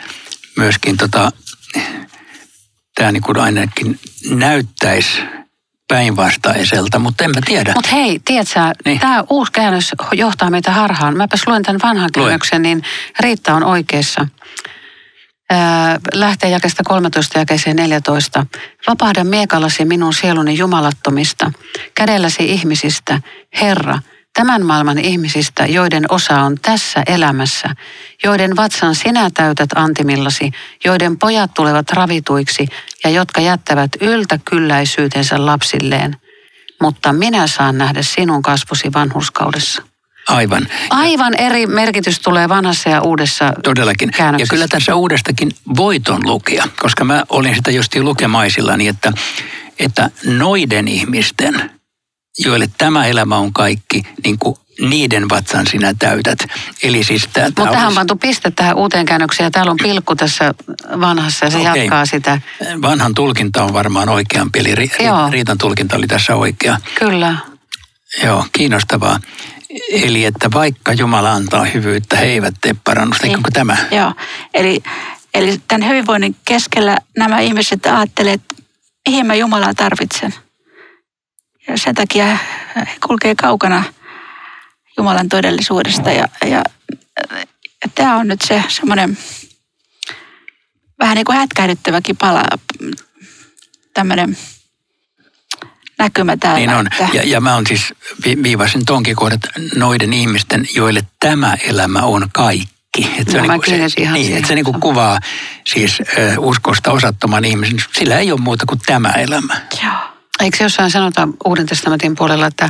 myöskin 0.57 0.97
tota, 0.97 1.31
tämä 2.95 3.11
niin 3.11 3.23
kuin 3.23 3.39
ainakin 3.39 3.99
näyttäisi 4.29 5.21
päinvastaiselta, 5.95 6.99
mutta 6.99 7.23
en 7.23 7.31
mä 7.31 7.41
tiedä. 7.45 7.73
Mutta 7.75 7.89
hei, 7.91 8.19
tiedätkö, 8.25 8.59
Niin. 8.85 8.99
tämä 8.99 9.23
uusi 9.29 9.51
käännös 9.51 9.91
johtaa 10.11 10.49
meitä 10.49 10.71
harhaan. 10.71 11.17
Mäpäs 11.17 11.47
luen 11.47 11.63
tämän 11.63 11.79
vanhan 11.83 12.09
Lue. 12.17 12.23
käännöksen, 12.25 12.61
niin 12.61 12.83
Riitta 13.19 13.53
on 13.55 13.63
oikeassa. 13.63 14.27
Ää, 15.49 15.99
lähtee 16.13 16.49
jakesta 16.49 16.83
13 16.83 17.39
jakeeseen 17.39 17.75
14. 17.75 18.45
Vapahda 18.87 19.23
miekallasi 19.23 19.85
minun 19.85 20.13
sieluni 20.13 20.57
jumalattomista, 20.57 21.51
kädelläsi 21.95 22.45
ihmisistä, 22.51 23.21
Herra, 23.61 23.99
tämän 24.33 24.65
maailman 24.65 24.99
ihmisistä, 24.99 25.65
joiden 25.65 26.05
osa 26.09 26.41
on 26.41 26.57
tässä 26.61 27.03
elämässä, 27.07 27.75
joiden 28.23 28.55
vatsan 28.55 28.95
sinä 28.95 29.29
täytät 29.33 29.69
antimillasi, 29.75 30.51
joiden 30.85 31.19
pojat 31.19 31.53
tulevat 31.53 31.91
ravituiksi 31.91 32.67
ja 33.03 33.09
jotka 33.09 33.41
jättävät 33.41 33.91
yltäkylläisyytensä 34.01 35.45
lapsilleen. 35.45 36.15
Mutta 36.81 37.13
minä 37.13 37.47
saan 37.47 37.77
nähdä 37.77 38.01
sinun 38.01 38.41
kasvosi 38.41 38.93
vanhurskaudessa. 38.93 39.81
Aivan. 40.27 40.67
Aivan 40.89 41.33
eri 41.33 41.67
merkitys 41.67 42.19
tulee 42.19 42.49
vanhassa 42.49 42.89
ja 42.89 43.01
uudessa 43.01 43.53
Todellakin. 43.63 44.11
Ja 44.37 44.45
kyllä 44.49 44.67
tässä 44.67 44.95
uudestakin 44.95 45.51
voiton 45.77 46.21
lukea, 46.25 46.67
koska 46.79 47.03
mä 47.03 47.23
olin 47.29 47.55
sitä 47.55 47.71
justiin 47.71 48.05
lukemaisillani, 48.05 48.87
että, 48.87 49.13
että 49.79 50.09
noiden 50.25 50.87
ihmisten, 50.87 51.71
joille 52.45 52.69
tämä 52.77 53.05
elämä 53.05 53.37
on 53.37 53.53
kaikki, 53.53 54.03
niin 54.23 54.39
kuin 54.39 54.55
niiden 54.81 55.29
vatsan 55.29 55.67
sinä 55.67 55.93
täytät. 55.99 56.39
Eli 56.83 57.03
siis 57.03 57.29
tämä, 57.33 57.47
Mutta 57.47 57.65
tähän 57.71 57.87
on 57.87 57.95
pantu 57.95 58.15
piste 58.15 58.51
tähän 58.51 58.75
uuteen 58.75 59.05
käännökseen 59.05 59.45
ja 59.45 59.51
täällä 59.51 59.71
on 59.71 59.77
pilkku 59.83 60.15
tässä 60.15 60.53
vanhassa 60.99 61.45
ja 61.45 61.51
se 61.51 61.57
Okei. 61.57 61.81
jatkaa 61.81 62.05
sitä. 62.05 62.41
Vanhan 62.81 63.13
tulkinta 63.13 63.63
on 63.63 63.73
varmaan 63.73 64.09
oikeampi, 64.09 64.59
eli 64.59 64.75
ri, 64.75 64.91
Joo. 64.99 65.29
Riitan 65.31 65.57
tulkinta 65.57 65.95
oli 65.95 66.07
tässä 66.07 66.35
oikea. 66.35 66.77
Kyllä. 66.99 67.35
Joo, 68.23 68.45
kiinnostavaa. 68.51 69.19
Eli 69.91 70.25
että 70.25 70.49
vaikka 70.53 70.93
Jumala 70.93 71.31
antaa 71.31 71.65
hyvyyttä, 71.65 72.15
he 72.15 72.25
eivät 72.25 72.53
tee 72.61 72.75
parannusta. 72.83 73.27
Niin. 73.27 73.37
Eikö 73.37 73.51
tämä? 73.53 73.77
Joo, 73.91 74.13
eli, 74.53 74.83
eli 75.33 75.61
tämän 75.67 75.89
hyvinvoinnin 75.89 76.35
keskellä 76.45 76.97
nämä 77.17 77.39
ihmiset 77.39 77.85
ajattelee, 77.85 78.33
että 78.33 78.55
mihin 79.09 79.25
mä 79.25 79.35
Jumalaa 79.35 79.73
tarvitsen. 79.73 80.33
Ja 81.67 81.77
sen 81.77 81.95
takia 81.95 82.25
he 82.75 82.87
kulkee 83.07 83.35
kaukana 83.35 83.83
Jumalan 84.97 85.29
todellisuudesta. 85.29 86.11
Ja, 86.11 86.27
ja, 86.41 86.63
ja 87.83 87.89
tämä 87.95 88.15
on 88.17 88.27
nyt 88.27 88.41
se 88.41 88.63
semmoinen 88.67 89.17
vähän 90.99 91.15
niin 91.15 91.25
kuin 91.25 91.37
hätkähdyttäväkin 91.37 92.17
pala, 92.17 92.43
tämmöinen 93.93 94.37
näkymä 95.99 96.37
täällä. 96.37 96.59
Niin 96.59 96.69
on. 96.69 96.87
Että, 96.87 97.07
Ja, 97.13 97.23
ja 97.25 97.41
mä 97.41 97.55
on 97.55 97.67
siis 97.67 97.93
vi- 98.25 98.43
viivasin 98.43 98.85
tonkin 98.85 99.15
kohdat 99.15 99.41
noiden 99.75 100.13
ihmisten, 100.13 100.67
joille 100.75 101.01
tämä 101.19 101.57
elämä 101.63 101.99
on 101.99 102.29
kaikki. 102.33 103.11
Että 103.19 103.31
Joo, 103.31 103.41
on 103.41 103.47
mä 103.47 103.53
niinku 103.53 103.65
se, 103.65 103.71
kiinnitin 103.71 104.03
ihan 104.03 104.13
niin, 104.13 104.35
että 104.35 104.47
se 104.47 104.55
niinku 104.55 104.73
kuvaa 104.73 105.19
siis 105.67 105.97
uskosta 106.37 106.91
osattoman 106.91 107.45
ihmisen. 107.45 107.77
Sillä 107.93 108.19
ei 108.19 108.31
ole 108.31 108.41
muuta 108.41 108.65
kuin 108.65 108.79
tämä 108.85 109.09
elämä. 109.09 109.61
Joo. 109.83 110.10
Eikö 110.41 110.57
se 110.57 110.63
jossain 110.63 110.91
sanota 110.91 111.27
Uuden 111.45 111.65
testamentin 111.65 112.15
puolella, 112.15 112.47
että 112.47 112.69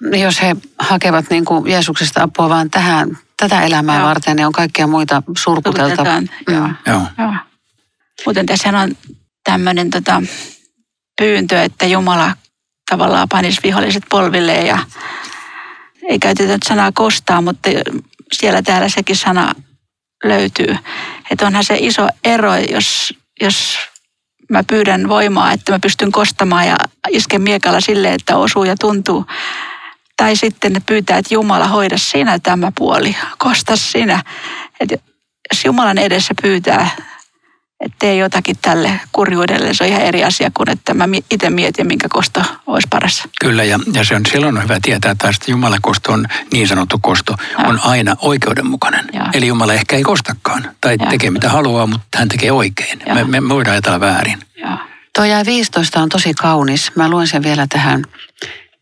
jos 0.00 0.42
he 0.42 0.56
hakevat 0.78 1.30
niin 1.30 1.44
kuin 1.44 1.70
Jeesuksesta 1.70 2.22
apua 2.22 2.48
vaan 2.48 2.70
tähän, 2.70 3.18
tätä 3.36 3.62
elämää 3.62 3.98
Joo. 3.98 4.08
varten, 4.08 4.36
niin 4.36 4.46
on 4.46 4.52
kaikkia 4.52 4.86
muita 4.86 5.22
surkutelta. 5.38 5.88
Surkuteltaan, 5.88 6.28
joo. 6.48 6.68
Joo. 6.86 7.02
Joo. 7.18 7.34
Muuten 8.26 8.46
tässä 8.46 8.68
on 8.68 8.96
tämmöinen 9.44 9.90
tota, 9.90 10.22
pyyntö, 11.20 11.62
että 11.62 11.86
Jumala 11.86 12.36
tavallaan 12.90 13.28
panisi 13.28 13.60
viholliset 13.62 14.02
polvilleen 14.10 14.66
ja 14.66 14.78
ei 16.08 16.18
käytetä 16.18 16.52
nyt 16.52 16.62
sanaa 16.62 16.92
kostaa, 16.92 17.40
mutta 17.42 17.70
siellä 18.32 18.62
täällä 18.62 18.88
sekin 18.88 19.16
sana 19.16 19.52
löytyy. 20.24 20.76
Että 21.30 21.46
onhan 21.46 21.64
se 21.64 21.76
iso 21.78 22.08
ero, 22.24 22.56
jos, 22.56 23.14
jos 23.40 23.78
mä 24.50 24.64
pyydän 24.64 25.08
voimaa, 25.08 25.52
että 25.52 25.72
mä 25.72 25.78
pystyn 25.82 26.12
kostamaan 26.12 26.66
ja 26.66 26.76
isken 27.08 27.42
miekalla 27.42 27.80
silleen, 27.80 28.14
että 28.14 28.36
osuu 28.36 28.64
ja 28.64 28.76
tuntuu. 28.80 29.24
Tai 30.16 30.36
sitten 30.36 30.82
pyytää, 30.86 31.18
että 31.18 31.34
Jumala 31.34 31.68
hoida 31.68 31.98
sinä 31.98 32.38
tämä 32.38 32.72
puoli, 32.78 33.16
kosta 33.38 33.76
sinä. 33.76 34.22
Että 34.80 34.96
jos 35.52 35.64
Jumalan 35.64 35.98
edessä 35.98 36.34
pyytää, 36.42 36.90
että 37.80 37.96
tee 37.98 38.16
jotakin 38.16 38.56
tälle 38.62 39.00
kurjuudelle, 39.12 39.74
se 39.74 39.84
on 39.84 39.90
ihan 39.90 40.02
eri 40.02 40.24
asia 40.24 40.50
kuin 40.54 40.70
että 40.70 40.94
mä 40.94 41.04
itse 41.30 41.50
mietin, 41.50 41.86
minkä 41.86 42.08
kosto 42.08 42.42
olisi 42.66 42.88
paras. 42.90 43.22
Kyllä, 43.40 43.64
ja, 43.64 43.78
ja 43.92 44.04
se 44.04 44.16
on 44.16 44.26
silloin 44.32 44.56
on 44.56 44.62
hyvä 44.62 44.78
tietää 44.82 45.14
taas, 45.14 45.36
että 45.36 45.50
Jumalan 45.50 45.78
kosto 45.82 46.12
on, 46.12 46.26
niin 46.52 46.68
sanottu 46.68 46.98
kosto, 46.98 47.34
on 47.66 47.80
aina 47.84 48.16
oikeudenmukainen. 48.22 49.04
Joo. 49.12 49.26
Eli 49.34 49.46
Jumala 49.46 49.72
ehkä 49.72 49.96
ei 49.96 50.02
kostakaan, 50.02 50.70
tai 50.80 50.96
Joo. 51.00 51.10
tekee 51.10 51.30
mitä 51.30 51.48
haluaa, 51.48 51.86
mutta 51.86 52.18
hän 52.18 52.28
tekee 52.28 52.52
oikein. 52.52 52.98
Me, 53.14 53.40
me 53.40 53.48
voidaan 53.48 53.72
ajatella 53.72 54.00
väärin. 54.00 54.38
Joo. 54.56 54.78
Tuo 55.14 55.24
jäi 55.24 55.46
15 55.46 56.00
on 56.02 56.08
tosi 56.08 56.34
kaunis. 56.34 56.92
Mä 56.96 57.08
luen 57.08 57.26
sen 57.26 57.42
vielä 57.42 57.66
tähän. 57.68 58.04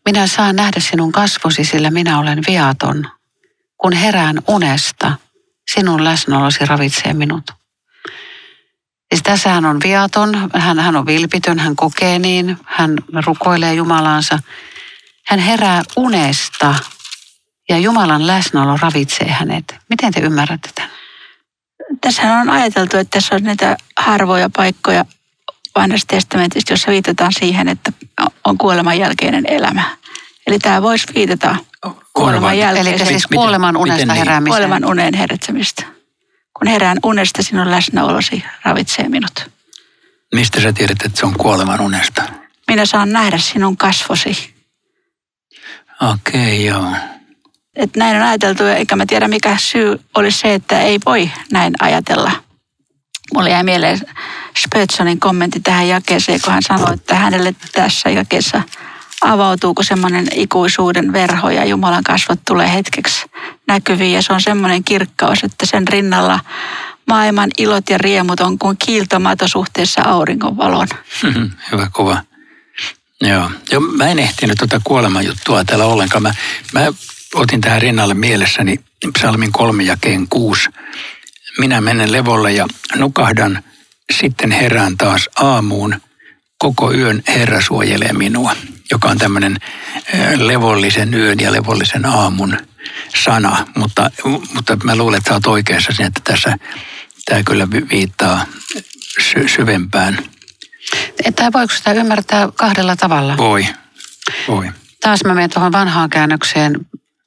Minä 0.05 0.27
saan 0.27 0.55
nähdä 0.55 0.79
sinun 0.79 1.11
kasvosi, 1.11 1.63
sillä 1.63 1.91
minä 1.91 2.19
olen 2.19 2.43
viaton. 2.47 3.07
Kun 3.77 3.93
herään 3.93 4.41
unesta, 4.47 5.11
sinun 5.73 6.03
läsnäolosi 6.03 6.65
ravitsee 6.65 7.13
minut. 7.13 7.58
Siis 9.09 9.23
tässä 9.23 9.49
hän 9.49 9.65
on 9.65 9.79
viaton, 9.83 10.49
hän, 10.53 10.79
hän 10.79 10.95
on 10.95 11.05
vilpitön, 11.05 11.59
hän 11.59 11.75
kokee 11.75 12.19
niin, 12.19 12.57
hän 12.65 12.97
rukoilee 13.25 13.73
Jumalaansa. 13.73 14.39
Hän 15.25 15.39
herää 15.39 15.83
unesta 15.95 16.75
ja 17.69 17.77
Jumalan 17.77 18.27
läsnäolo 18.27 18.77
ravitsee 18.81 19.27
hänet. 19.31 19.75
Miten 19.89 20.13
te 20.13 20.19
ymmärrätte 20.19 20.69
tämän? 20.75 20.91
Tässähän 22.01 22.41
on 22.41 22.49
ajateltu, 22.49 22.97
että 22.97 23.19
tässä 23.19 23.35
on 23.35 23.43
niitä 23.43 23.77
harvoja 23.97 24.49
paikkoja 24.55 25.05
vanhassa 25.75 26.07
testamentissa, 26.07 26.73
jossa 26.73 26.91
viitataan 26.91 27.33
siihen, 27.33 27.67
että 27.67 27.91
on 28.45 28.57
kuoleman 28.57 28.99
jälkeinen 28.99 29.45
elämä. 29.47 29.97
Eli 30.47 30.59
tämä 30.59 30.81
voisi 30.81 31.07
viitata 31.15 31.55
kuoleman 32.13 32.51
Eli 32.51 32.59
jälkeiseen 32.59 33.07
siis 33.07 33.27
kuoleman 33.27 33.77
unesta 33.77 33.95
miten 33.95 34.07
niin? 34.07 34.17
heräämiseen. 34.17 34.51
kuoleman 34.51 34.85
uneen 34.85 35.13
herätsemistä. 35.13 35.98
Kun 36.59 36.67
herään 36.67 36.97
unesta, 37.03 37.43
sinun 37.43 37.71
läsnäolosi 37.71 38.43
ravitsee 38.65 39.09
minut. 39.09 39.49
Mistä 40.35 40.61
sä 40.61 40.73
tiedät, 40.73 41.01
että 41.05 41.19
se 41.19 41.25
on 41.25 41.33
kuoleman 41.33 41.81
unesta? 41.81 42.23
Minä 42.67 42.85
saan 42.85 43.11
nähdä 43.11 43.37
sinun 43.37 43.77
kasvosi. 43.77 44.53
Okei, 46.11 46.65
joo. 46.65 46.91
Että 47.75 47.99
näin 47.99 48.17
on 48.17 48.23
ajateltu, 48.23 48.63
eikä 48.63 48.95
mä 48.95 49.05
tiedä 49.05 49.27
mikä 49.27 49.57
syy 49.59 49.99
olisi 50.15 50.37
se, 50.37 50.53
että 50.53 50.81
ei 50.81 50.99
voi 51.05 51.31
näin 51.51 51.73
ajatella. 51.79 52.31
Mulle 53.33 53.49
jäi 53.49 53.63
mieleen 53.63 53.99
Spötsonin 54.57 55.19
kommentti 55.19 55.59
tähän 55.59 55.87
jakeeseen, 55.87 56.39
kun 56.43 56.53
hän 56.53 56.63
sanoi, 56.63 56.93
että 56.93 57.15
hänelle 57.15 57.55
tässä 57.71 58.09
jakeessa 58.09 58.61
avautuuko 59.21 59.83
semmoinen 59.83 60.27
ikuisuuden 60.33 61.13
verho 61.13 61.49
ja 61.49 61.65
Jumalan 61.65 62.03
kasvot 62.03 62.39
tulee 62.47 62.73
hetkeksi 62.73 63.25
näkyviin. 63.67 64.13
Ja 64.13 64.21
se 64.21 64.33
on 64.33 64.41
semmoinen 64.41 64.83
kirkkaus, 64.83 65.43
että 65.43 65.65
sen 65.65 65.87
rinnalla 65.87 66.39
maailman 67.07 67.49
ilot 67.57 67.89
ja 67.89 67.97
riemut 67.97 68.39
on 68.39 68.59
kuin 68.59 68.77
kiiltomato 68.85 69.47
suhteessa 69.47 70.01
auringonvalon. 70.01 70.87
Hyvä 71.71 71.87
kuva. 71.93 72.21
Joo. 73.21 73.51
Joo, 73.71 73.81
mä 73.81 74.07
en 74.07 74.19
ehtinyt 74.19 74.57
tuota 74.57 74.81
kuolemanjuttua 74.83 75.63
täällä 75.63 75.85
ollenkaan. 75.85 76.23
Mä, 76.23 76.33
mä 76.73 76.87
otin 77.35 77.61
tähän 77.61 77.81
rinnalle 77.81 78.13
mielessäni 78.13 78.79
psalmin 79.17 79.51
kolme 79.51 79.83
jakeen 79.83 80.27
kuusi. 80.29 80.69
Minä 81.57 81.81
menen 81.81 82.11
levolle 82.11 82.51
ja 82.51 82.67
nukahdan, 82.95 83.63
sitten 84.13 84.51
herään 84.51 84.97
taas 84.97 85.29
aamuun. 85.35 86.01
Koko 86.57 86.93
yön 86.93 87.23
Herra 87.27 87.61
suojelee 87.61 88.13
minua, 88.13 88.55
joka 88.91 89.07
on 89.07 89.17
tämmöinen 89.17 89.57
levollisen 90.35 91.13
yön 91.13 91.39
ja 91.39 91.51
levollisen 91.51 92.05
aamun 92.05 92.57
sana. 93.23 93.65
Mutta, 93.75 94.11
mutta 94.53 94.77
mä 94.83 94.95
luulen, 94.95 95.17
että 95.17 95.29
sä 95.29 95.33
oot 95.33 95.47
oikeassa 95.47 95.91
siinä, 95.91 96.07
että 96.07 96.21
tässä 96.23 96.57
tämä 97.25 97.43
kyllä 97.43 97.67
viittaa 97.71 98.45
sy- 99.19 99.47
syvempään. 99.47 100.19
Että 101.25 101.51
voiko 101.53 101.73
sitä 101.73 101.91
ymmärtää 101.91 102.49
kahdella 102.55 102.95
tavalla? 102.95 103.37
Voi, 103.37 103.67
voi. 104.47 104.71
Taas 105.01 105.23
mä 105.23 105.33
menen 105.33 105.49
tuohon 105.49 105.71
vanhaan 105.71 106.09
käännökseen, 106.09 106.79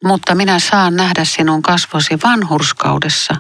mutta 0.05 0.35
minä 0.35 0.59
saan 0.59 0.97
nähdä 0.97 1.25
sinun 1.25 1.63
kasvosi 1.63 2.19
vanhurskaudessa, 2.25 3.35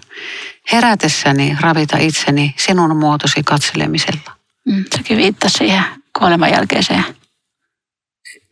herätessäni 0.73 1.57
ravita 1.61 1.99
itseni 1.99 2.55
sinun 2.59 2.97
muotosi 2.97 3.43
katselemisella. 3.43 4.37
Mm, 4.67 4.85
sekin 4.97 5.17
viittasi 5.17 5.59
siihen 5.59 5.85
kuoleman 6.19 6.51
jälkeiseen 6.51 7.05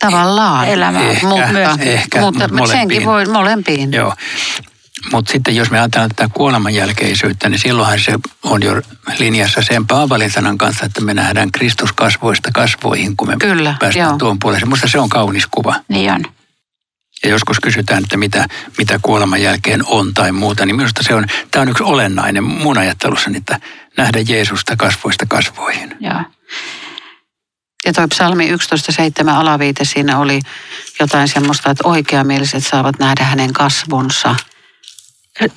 Tavallaan. 0.00 0.68
elämään. 0.68 1.06
Ehkä, 1.06 1.26
mutta, 1.26 1.78
ehkä, 1.80 2.20
mutta 2.20 2.48
molempiin. 2.48 2.68
senkin 2.68 3.04
voi 3.04 3.26
molempiin. 3.26 3.92
Joo. 3.92 4.14
Mutta 5.12 5.32
sitten 5.32 5.56
jos 5.56 5.70
me 5.70 5.78
ajatellaan 5.78 6.10
tätä 6.16 6.30
kuolemanjälkeisyyttä, 6.34 7.48
niin 7.48 7.58
silloinhan 7.58 8.00
se 8.00 8.12
on 8.42 8.62
jo 8.62 8.82
linjassa 9.18 9.62
sen 9.62 9.86
Paavalin 9.86 10.30
sanan 10.30 10.58
kanssa, 10.58 10.86
että 10.86 11.00
me 11.00 11.14
nähdään 11.14 11.52
Kristus 11.52 11.92
kasvoista 11.92 12.50
kasvoihin, 12.54 13.16
kun 13.16 13.28
me 13.28 13.36
Kyllä, 13.40 13.74
päästään 13.80 14.08
joo. 14.08 14.18
tuon 14.18 14.38
puolelle. 14.38 14.64
Minusta 14.64 14.88
se 14.88 14.98
on 14.98 15.08
kaunis 15.08 15.46
kuva. 15.50 15.74
Niin 15.88 16.12
on. 16.12 16.24
Ja 17.24 17.30
joskus 17.30 17.60
kysytään, 17.60 18.02
että 18.02 18.16
mitä, 18.16 18.46
mitä 18.78 18.98
kuoleman 19.02 19.42
jälkeen 19.42 19.86
on 19.86 20.14
tai 20.14 20.32
muuta, 20.32 20.66
niin 20.66 20.76
minusta 20.76 21.02
se 21.02 21.14
on, 21.14 21.26
tämä 21.50 21.62
on 21.62 21.68
yksi 21.68 21.82
olennainen 21.82 22.44
mun 22.44 22.78
ajattelussani, 22.78 23.36
että 23.36 23.60
nähdä 23.96 24.18
Jeesusta 24.28 24.76
kasvoista 24.76 25.26
kasvoihin. 25.28 25.96
Joo. 26.00 26.22
Ja 27.86 27.92
toi 27.92 28.08
psalmi 28.08 28.52
11.7 28.52 29.30
alaviite, 29.30 29.84
siinä 29.84 30.18
oli 30.18 30.40
jotain 31.00 31.28
semmoista, 31.28 31.70
että 31.70 31.88
oikeamieliset 31.88 32.66
saavat 32.66 32.98
nähdä 32.98 33.24
hänen 33.24 33.52
kasvonsa. 33.52 34.36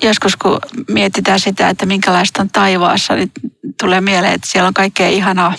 Joskus 0.02 0.36
kun 0.36 0.60
mietitään 0.88 1.40
sitä, 1.40 1.70
että 1.70 1.86
minkälaista 1.86 2.42
on 2.42 2.50
taivaassa, 2.50 3.16
niin 3.16 3.32
tulee 3.80 4.02
mieleen, 4.02 4.34
että 4.34 4.48
siellä 4.48 4.68
on 4.68 4.74
kaikkea 4.74 5.10
ihanaa, 5.10 5.54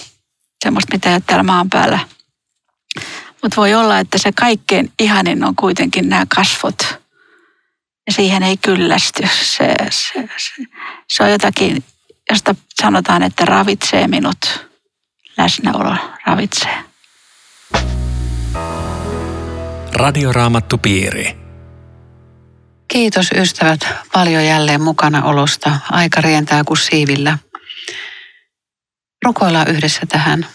semmoista 0.64 0.94
mitä 0.94 1.08
ei 1.08 1.14
ole 1.14 1.22
täällä 1.26 1.42
maan 1.42 1.70
päällä. 1.70 1.98
Mutta 3.42 3.56
voi 3.56 3.74
olla, 3.74 3.98
että 3.98 4.18
se 4.18 4.32
kaikkein 4.32 4.92
ihanin 4.98 5.44
on 5.44 5.56
kuitenkin 5.56 6.08
nämä 6.08 6.26
kasvot. 6.36 6.78
Ja 8.06 8.12
siihen 8.12 8.42
ei 8.42 8.56
kyllästy. 8.56 9.22
Se, 9.22 9.74
se, 9.90 10.28
se, 10.36 10.62
se 11.08 11.22
on 11.22 11.30
jotakin, 11.30 11.84
josta 12.30 12.54
sanotaan, 12.82 13.22
että 13.22 13.44
ravitsee 13.44 14.08
minut. 14.08 14.73
Läsnäolo 15.36 15.96
ravitsee. 16.26 16.84
Radioraamattupiiri. 19.92 21.36
Kiitos 22.88 23.30
ystävät 23.34 23.80
paljon 24.12 24.44
jälleen 24.44 24.80
mukana 24.80 25.24
olosta. 25.24 25.78
Aika 25.90 26.20
rientää 26.20 26.64
kuin 26.64 26.76
siivillä. 26.76 27.38
Rukoillaan 29.24 29.70
yhdessä 29.70 30.00
tähän. 30.08 30.46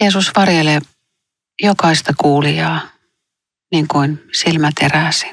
Jeesus 0.00 0.30
varjelee 0.36 0.80
jokaista 1.62 2.12
kuulijaa 2.16 2.80
niin 3.72 3.88
kuin 3.88 4.24
silmäteräsi. 4.32 5.26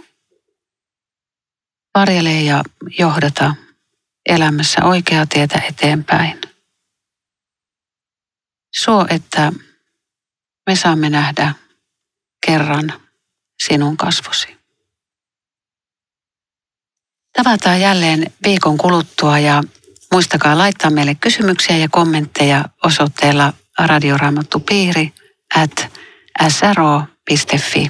Varjelee 1.96 2.42
ja 2.42 2.64
johdata 3.00 3.56
elämässä 4.30 4.86
oikeaa 4.86 5.26
tietä 5.26 5.62
eteenpäin. 5.70 6.42
Suo, 8.76 9.06
että 9.10 9.52
me 10.68 10.76
saamme 10.76 11.10
nähdä 11.10 11.54
kerran 12.48 12.94
sinun 13.64 13.98
kasvosi. 13.98 14.58
Tavataan 17.34 17.82
jälleen 17.82 18.34
viikon 18.44 18.78
kuluttua 18.78 19.40
ja 19.40 19.64
muistakaa 20.12 20.58
laittaa 20.58 20.92
meille 20.92 21.16
kysymyksiä 21.16 21.78
ja 21.78 21.90
kommentteja 21.90 22.66
osoitteella 22.84 23.54
radioraamattupiiri 23.80 25.14
at 25.56 25.94
sro.fi. 26.50 27.90